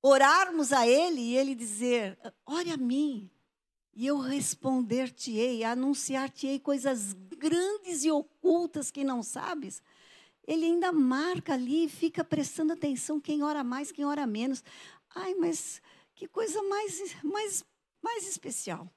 [0.00, 3.30] orarmos a Ele e Ele dizer: ore a mim,
[3.94, 9.82] e eu responder-te-ei, anunciar-te-ei coisas grandes e ocultas que não sabes.
[10.46, 14.64] Ele ainda marca ali, fica prestando atenção quem ora mais, quem ora menos.
[15.14, 15.80] Ai, mas
[16.14, 17.64] que coisa mais, mais,
[18.02, 18.90] mais especial.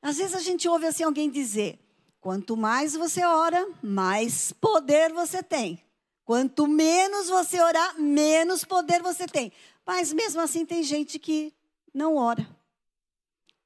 [0.00, 1.78] Às vezes a gente ouve assim alguém dizer:
[2.22, 5.82] Quanto mais você ora, mais poder você tem.
[6.24, 9.52] Quanto menos você orar, menos poder você tem.
[9.84, 11.52] Mas mesmo assim tem gente que
[11.92, 12.48] não ora.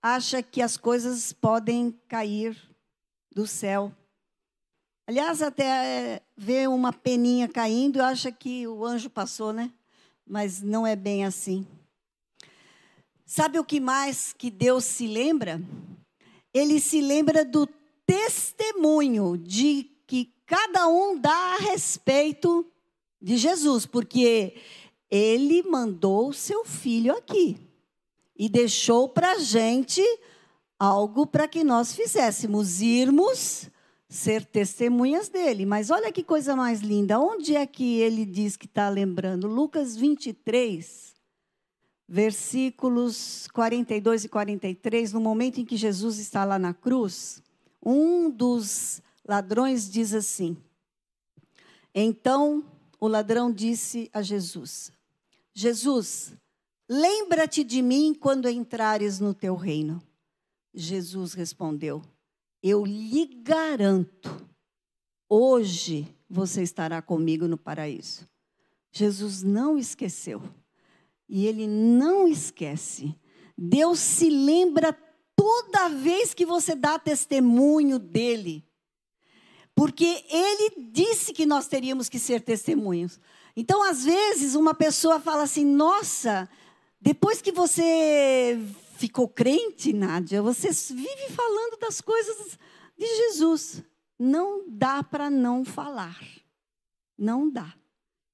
[0.00, 2.56] Acha que as coisas podem cair
[3.30, 3.92] do céu.
[5.06, 9.70] Aliás, até vê uma peninha caindo e acha que o anjo passou, né?
[10.26, 11.66] Mas não é bem assim.
[13.26, 15.60] Sabe o que mais que Deus se lembra?
[16.54, 17.68] Ele se lembra do
[18.06, 22.64] testemunho de que cada um dá a respeito
[23.20, 24.54] de Jesus, porque
[25.10, 27.58] ele mandou o seu filho aqui
[28.38, 30.02] e deixou para a gente
[30.78, 33.70] algo para que nós fizéssemos, irmos
[34.08, 35.66] ser testemunhas dele.
[35.66, 39.48] Mas olha que coisa mais linda, onde é que ele diz que está lembrando?
[39.48, 41.14] Lucas 23,
[42.08, 47.42] versículos 42 e 43, no momento em que Jesus está lá na cruz.
[47.84, 50.56] Um dos ladrões diz assim:
[51.94, 52.64] Então
[53.00, 54.92] o ladrão disse a Jesus:
[55.54, 56.32] Jesus,
[56.88, 60.02] lembra-te de mim quando entrares no teu reino.
[60.74, 62.02] Jesus respondeu:
[62.62, 64.46] Eu lhe garanto,
[65.28, 68.28] hoje você estará comigo no paraíso.
[68.92, 70.42] Jesus não esqueceu.
[71.28, 73.14] E ele não esquece.
[73.56, 74.92] Deus se lembra
[75.46, 78.64] toda vez que você dá testemunho dele.
[79.76, 83.20] Porque ele disse que nós teríamos que ser testemunhos.
[83.54, 86.48] Então, às vezes, uma pessoa fala assim: nossa,
[87.00, 88.58] depois que você
[88.96, 92.58] ficou crente, Nádia, você vive falando das coisas
[92.98, 93.84] de Jesus.
[94.18, 96.20] Não dá para não falar.
[97.16, 97.72] Não dá.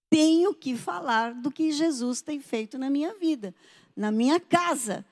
[0.08, 3.54] Tenho que falar do que Jesus tem feito na minha vida,
[3.94, 5.04] na minha casa.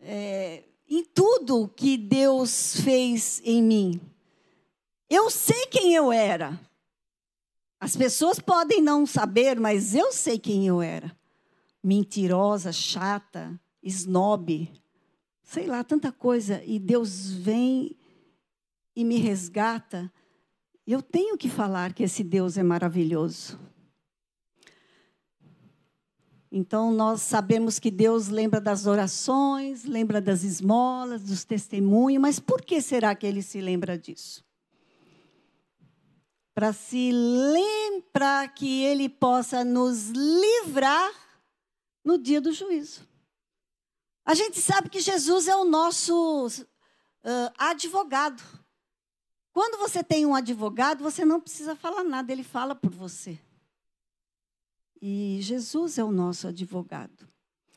[0.00, 4.00] É, em tudo que Deus fez em mim.
[5.08, 6.60] Eu sei quem eu era.
[7.80, 11.16] As pessoas podem não saber, mas eu sei quem eu era.
[11.82, 14.70] Mentirosa, chata, snob,
[15.42, 16.62] sei lá, tanta coisa.
[16.62, 17.96] E Deus vem
[18.94, 20.12] e me resgata.
[20.86, 23.58] Eu tenho que falar que esse Deus é maravilhoso.
[26.54, 32.60] Então, nós sabemos que Deus lembra das orações, lembra das esmolas, dos testemunhos, mas por
[32.60, 34.44] que será que ele se lembra disso?
[36.54, 41.10] Para se lembrar que ele possa nos livrar
[42.04, 43.08] no dia do juízo.
[44.22, 48.42] A gente sabe que Jesus é o nosso uh, advogado.
[49.54, 53.40] Quando você tem um advogado, você não precisa falar nada, ele fala por você.
[55.04, 57.28] E Jesus é o nosso advogado.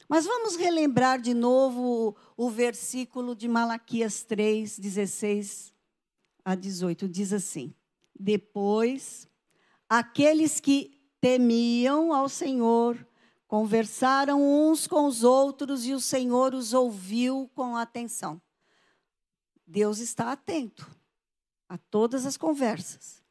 [0.07, 5.73] Mas vamos relembrar de novo o, versículo de Malaquias 3, 16
[6.45, 7.09] a 18.
[7.09, 7.73] Diz assim:
[8.13, 9.27] Depois,
[9.89, 12.95] aqueles que temiam ao Senhor
[13.47, 18.39] conversaram uns com os outros e o Senhor os ouviu com atenção.
[19.65, 20.87] Deus está atento
[21.67, 23.24] a todas as conversas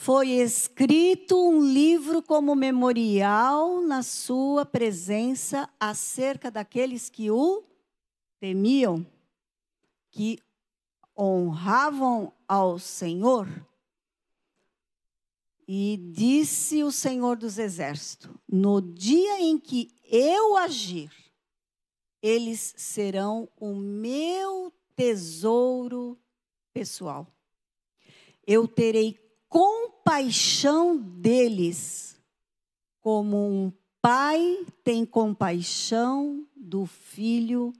[0.00, 7.62] foi escrito um livro como memorial na sua presença acerca daqueles que o
[8.38, 9.06] temiam,
[10.10, 10.38] que
[11.14, 13.46] honravam ao Senhor.
[15.68, 21.12] E disse o Senhor dos Exércitos: No dia em que eu agir,
[22.22, 26.18] eles serão o meu tesouro
[26.72, 27.26] pessoal.
[28.46, 32.16] Eu terei compaixão deles,
[33.00, 37.72] como um pai tem compaixão do filho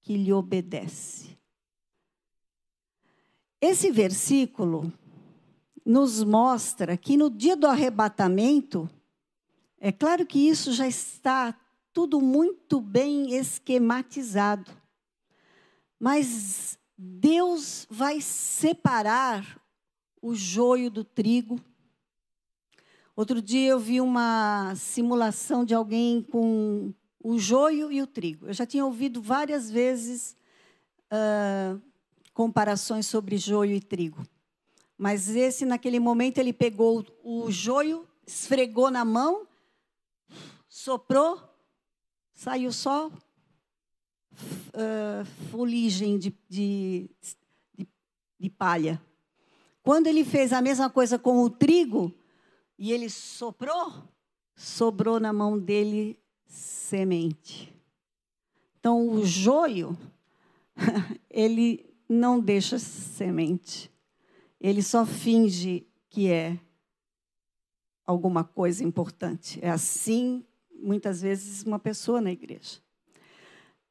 [0.00, 1.38] que lhe obedece.
[3.60, 4.90] Esse versículo
[5.84, 8.88] nos mostra que no dia do arrebatamento,
[9.78, 11.54] é claro que isso já está
[11.92, 14.72] tudo muito bem esquematizado,
[16.00, 19.61] mas Deus vai separar
[20.22, 21.60] o joio do trigo.
[23.14, 28.46] Outro dia eu vi uma simulação de alguém com o joio e o trigo.
[28.46, 30.36] Eu já tinha ouvido várias vezes
[31.12, 31.82] uh,
[32.32, 34.24] comparações sobre joio e trigo.
[34.96, 39.46] Mas esse, naquele momento, ele pegou o joio, esfregou na mão,
[40.68, 41.42] soprou,
[42.32, 47.10] saiu só uh, fuligem de, de,
[47.76, 47.88] de,
[48.38, 49.02] de palha.
[49.82, 52.14] Quando ele fez a mesma coisa com o trigo,
[52.78, 53.92] e ele soprou,
[54.56, 57.72] sobrou na mão dele semente.
[58.78, 59.96] Então, o joio,
[61.30, 63.90] ele não deixa semente.
[64.60, 66.58] Ele só finge que é
[68.04, 69.58] alguma coisa importante.
[69.62, 72.80] É assim, muitas vezes, uma pessoa na igreja.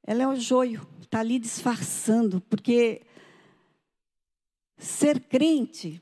[0.03, 3.01] Ela é o joio, está ali disfarçando, porque
[4.81, 6.01] ser crente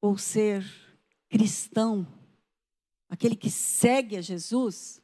[0.00, 0.64] ou ser
[1.28, 2.06] cristão,
[3.08, 5.00] aquele que segue a Jesus,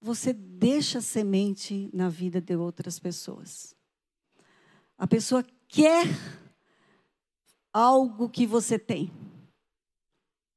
[0.00, 3.76] você deixa semente na vida de outras pessoas.
[4.98, 6.06] A pessoa quer
[7.72, 9.10] algo que você tem.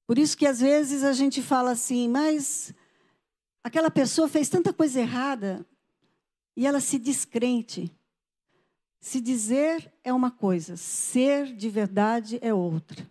[0.08, 2.74] Por isso que às vezes a gente fala assim, mas
[3.64, 5.66] aquela pessoa fez tanta coisa errada
[6.58, 7.95] e ela se descrente.
[9.06, 13.08] Se dizer é uma coisa, ser de verdade é outra.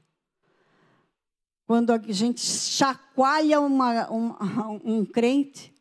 [1.64, 4.34] Quando a gente chacoalha uma, um,
[4.84, 5.72] um crente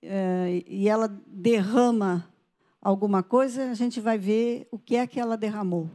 [0.00, 2.32] é, e ela derrama
[2.80, 5.90] alguma coisa, a gente vai ver o que é que ela derramou.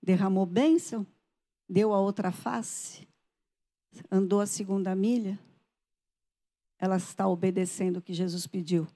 [0.00, 1.04] Derramou bênção?
[1.68, 3.08] Deu a outra face?
[4.08, 5.36] Andou a segunda milha?
[6.78, 8.86] Ela está obedecendo o que Jesus pediu.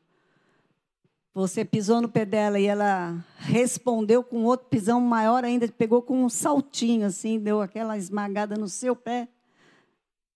[1.34, 6.24] Você pisou no pé dela e ela respondeu com outro pisão maior ainda, pegou com
[6.24, 9.26] um saltinho assim, deu aquela esmagada no seu pé.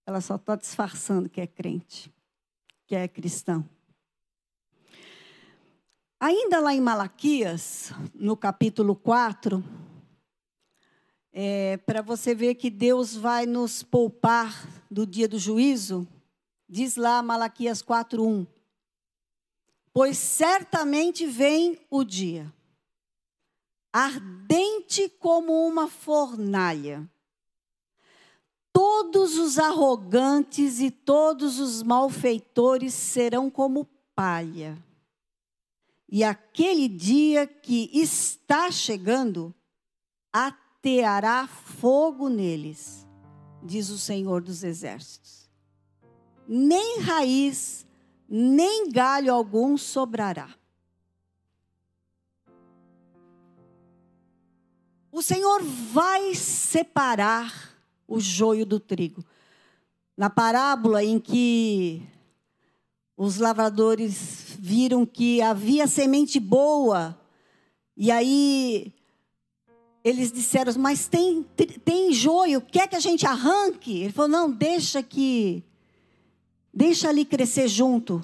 [0.04, 2.12] Ela só está disfarçando que é crente,
[2.84, 3.64] que é cristão.
[6.18, 9.62] Ainda lá em Malaquias, no capítulo 4,
[11.32, 16.08] é, para você ver que Deus vai nos poupar do dia do juízo,
[16.68, 18.57] diz lá Malaquias 4:1.
[19.92, 22.52] Pois certamente vem o dia,
[23.92, 27.08] ardente como uma fornalha,
[28.80, 33.84] Todos os arrogantes e todos os malfeitores serão como
[34.14, 34.78] palha.
[36.08, 39.52] E aquele dia que está chegando,
[40.32, 43.04] ateará fogo neles,
[43.64, 45.50] diz o Senhor dos Exércitos.
[46.46, 47.84] Nem raiz,
[48.28, 50.54] nem galho algum sobrará.
[55.10, 57.74] O Senhor vai separar
[58.06, 59.24] o joio do trigo.
[60.16, 62.02] Na parábola em que
[63.16, 67.18] os lavradores viram que havia semente boa,
[67.96, 68.92] e aí
[70.04, 71.42] eles disseram: Mas tem,
[71.84, 74.02] tem joio, quer que a gente arranque?
[74.02, 75.64] Ele falou: Não, deixa que.
[76.72, 78.22] Deixa ali crescer junto.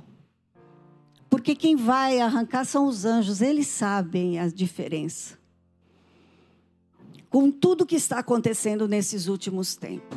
[1.29, 5.43] Porque quem vai arrancar são os anjos, eles sabem a diferença
[7.35, 10.17] com tudo que está acontecendo nesses últimos tempos.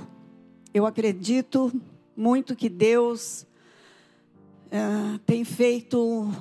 [0.72, 1.74] Eu acredito
[2.16, 3.42] muito que Deus
[4.68, 6.32] uh, tem feito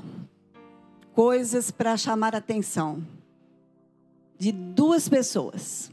[1.14, 3.02] coisas para chamar a atenção
[4.38, 5.90] de duas pessoas.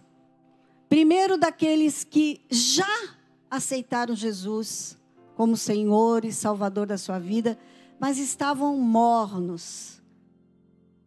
[0.90, 3.16] Primeiro, daqueles que já
[3.50, 4.98] aceitaram Jesus
[5.36, 7.58] como Senhor e Salvador da sua vida,
[8.00, 10.02] mas estavam mornos,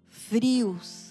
[0.09, 1.07] frios,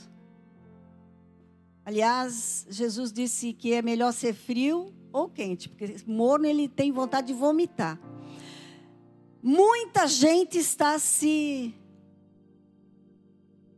[1.85, 7.27] Aliás, Jesus disse que é melhor ser frio ou quente, porque morno ele tem vontade
[7.27, 7.99] de vomitar.
[9.41, 11.75] Muita gente está se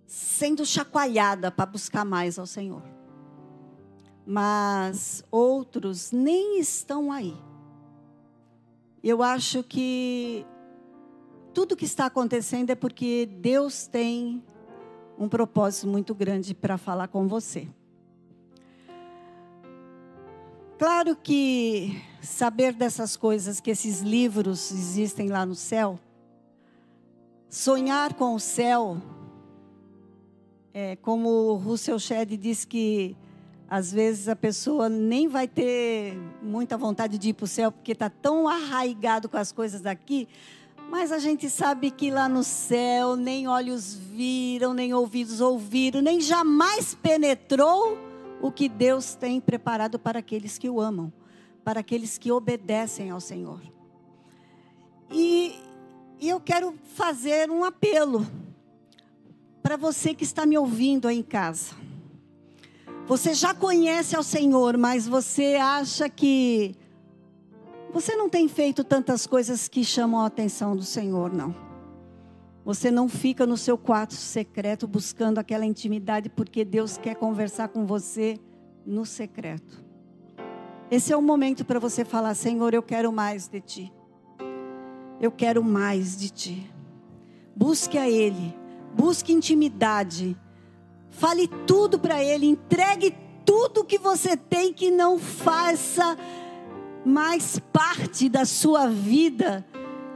[0.05, 2.81] sendo chacoalhada para buscar mais ao Senhor.
[4.25, 7.35] Mas outros nem estão aí.
[9.09, 10.45] Eu acho que
[11.53, 14.43] tudo que está acontecendo é porque Deus tem
[15.17, 17.69] um propósito muito grande para falar com você.
[20.77, 25.97] Claro que saber dessas coisas, que esses livros existem lá no céu,
[27.49, 28.97] sonhar com o céu,
[30.73, 33.15] é, como o Russell Shedd diz que
[33.69, 37.91] Às vezes a pessoa nem vai ter muita vontade de ir para o céu, porque
[37.91, 40.27] está tão arraigado com as coisas daqui.
[40.89, 46.21] Mas a gente sabe que lá no céu nem olhos viram, nem ouvidos ouviram, nem
[46.21, 47.97] jamais penetrou
[48.41, 51.11] o que Deus tem preparado para aqueles que o amam,
[51.61, 53.61] para aqueles que obedecem ao Senhor.
[55.11, 55.59] E,
[56.21, 58.25] e eu quero fazer um apelo
[59.61, 61.75] para você que está me ouvindo aí em casa.
[63.07, 66.75] Você já conhece ao Senhor, mas você acha que
[67.93, 71.55] você não tem feito tantas coisas que chamam a atenção do Senhor, não.
[72.65, 77.85] Você não fica no seu quarto secreto buscando aquela intimidade porque Deus quer conversar com
[77.85, 78.37] você
[78.85, 79.81] no secreto.
[80.91, 83.93] Esse é o momento para você falar: Senhor, eu quero mais de ti.
[85.21, 86.73] Eu quero mais de ti.
[87.55, 88.53] Busque a Ele,
[88.93, 90.37] busque intimidade
[91.09, 93.15] Fale tudo para Ele, entregue
[93.45, 96.17] tudo que você tem que não faça
[97.05, 99.65] mais parte da sua vida.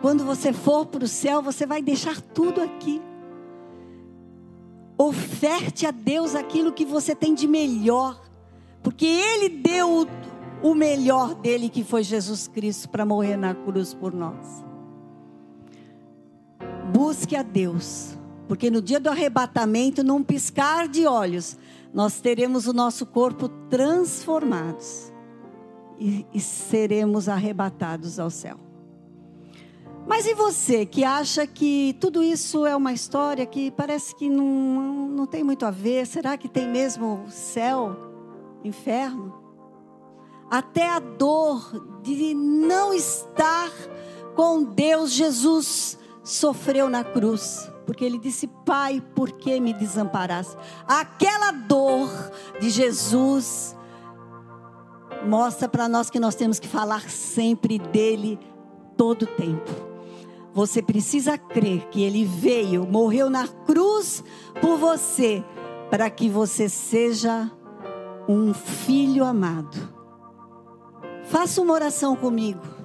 [0.02, 3.02] Quando você for para o céu, você vai deixar tudo aqui.
[4.98, 8.22] Oferte a Deus aquilo que você tem de melhor,
[8.84, 10.08] porque Ele deu
[10.62, 14.64] o melhor dele, que foi Jesus Cristo, para morrer na cruz por nós.
[16.94, 18.21] Busque a Deus
[18.52, 21.58] porque no dia do arrebatamento, num piscar de olhos,
[21.94, 25.10] nós teremos o nosso corpo transformados
[25.98, 28.60] e, e seremos arrebatados ao céu.
[30.06, 35.08] Mas e você que acha que tudo isso é uma história que parece que não,
[35.08, 36.06] não tem muito a ver?
[36.06, 37.96] Será que tem mesmo céu,
[38.66, 39.34] inferno?
[40.50, 43.72] Até a dor de não estar
[44.36, 50.56] com Deus, Jesus sofreu na cruz porque ele disse: Pai, por que me desamparaste?
[50.88, 52.10] Aquela dor
[52.58, 53.76] de Jesus
[55.28, 58.40] mostra para nós que nós temos que falar sempre dele
[58.96, 59.70] todo o tempo.
[60.54, 64.24] Você precisa crer que ele veio, morreu na cruz
[64.62, 65.44] por você,
[65.90, 67.52] para que você seja
[68.26, 69.78] um filho amado.
[71.26, 72.81] Faça uma oração comigo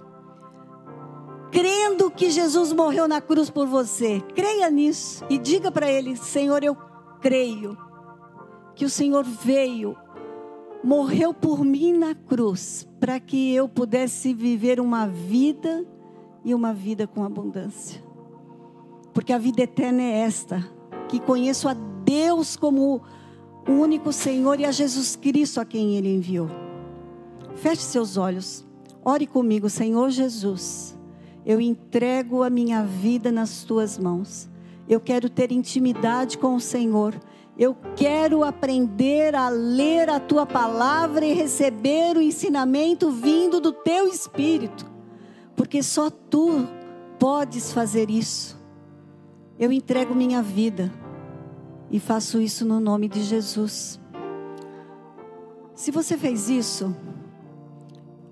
[1.57, 4.21] crendo que Jesus morreu na cruz por você.
[4.35, 6.77] Creia nisso e diga para Ele: Senhor, eu
[7.19, 7.79] creio
[8.75, 9.97] que o Senhor veio,
[10.85, 15.87] morreu por mim na cruz, para que eu pudesse viver uma vida
[16.45, 18.05] e uma vida com abundância.
[19.15, 20.63] Porque a vida eterna é esta:
[21.09, 21.75] que conheço a
[22.05, 23.01] Deus como
[23.67, 26.51] o único Senhor e a Jesus Cristo a quem Ele enviou.
[27.55, 28.63] Feche seus olhos,
[29.03, 30.96] ore comigo, Senhor Jesus.
[31.47, 34.51] Eu entrego a minha vida nas tuas mãos.
[34.89, 37.15] Eu quero ter intimidade com o Senhor.
[37.57, 44.09] Eu quero aprender a ler a tua palavra e receber o ensinamento vindo do teu
[44.09, 44.91] espírito,
[45.55, 46.67] porque só tu
[47.17, 48.61] podes fazer isso.
[49.57, 50.93] Eu entrego minha vida
[51.91, 54.01] e faço isso no nome de Jesus.
[55.77, 56.95] Se você fez isso,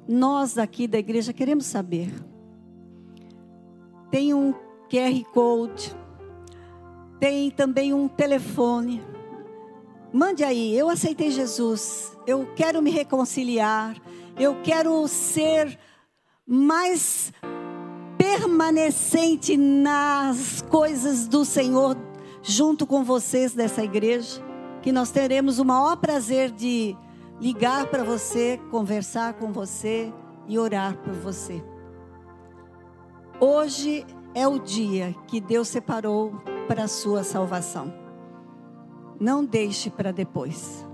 [0.07, 2.13] nós aqui da igreja queremos saber
[4.15, 4.55] tem um
[4.89, 5.93] QR Code,
[7.19, 9.03] tem também um telefone.
[10.13, 13.97] Mande aí, eu aceitei Jesus, eu quero me reconciliar,
[14.39, 15.77] eu quero ser
[16.47, 17.33] mais
[18.17, 21.97] permanecente nas coisas do Senhor
[22.41, 24.41] junto com vocês dessa igreja,
[24.81, 26.97] que nós teremos o maior prazer de
[27.41, 30.15] ligar para você, conversar com você
[30.47, 31.74] e orar por você.
[33.41, 37.93] Hoje é o dia que Deus separou para a sua salvação.
[39.21, 40.87] Não deixe para depois.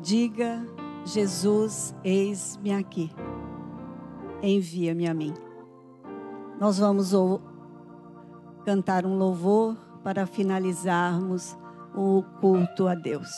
[0.00, 0.64] Diga,
[1.04, 3.10] Jesus, eis-me aqui.
[4.42, 5.34] Envia-me a mim.
[6.58, 7.12] Nós vamos
[8.64, 11.56] cantar um louvor para finalizarmos
[11.94, 13.30] o culto a Deus.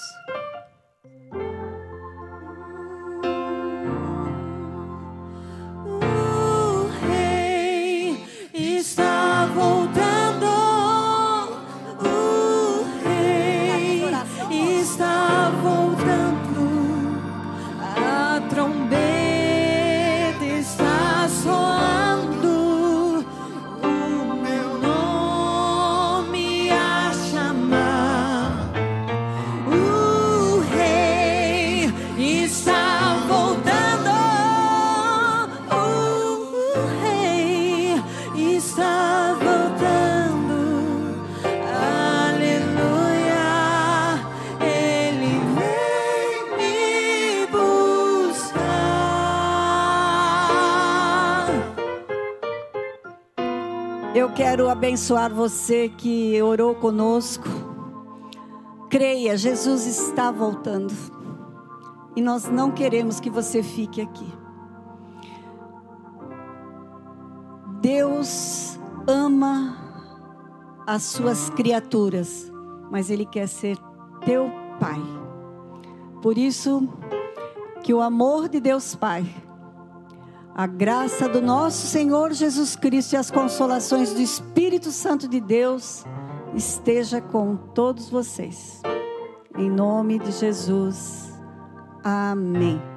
[55.02, 57.48] Abençoar você que orou conosco.
[58.88, 60.94] Creia, Jesus está voltando.
[62.14, 64.32] E nós não queremos que você fique aqui.
[67.80, 69.76] Deus ama
[70.86, 72.52] as suas criaturas,
[72.88, 73.76] mas Ele quer ser
[74.24, 74.48] teu
[74.78, 75.02] Pai.
[76.22, 76.88] Por isso,
[77.82, 79.26] que o amor de Deus Pai,
[80.54, 86.04] a graça do nosso Senhor Jesus Cristo e as consolações do Espírito Santo de Deus
[86.54, 88.82] esteja com todos vocês.
[89.56, 91.32] Em nome de Jesus.
[92.04, 92.91] Amém.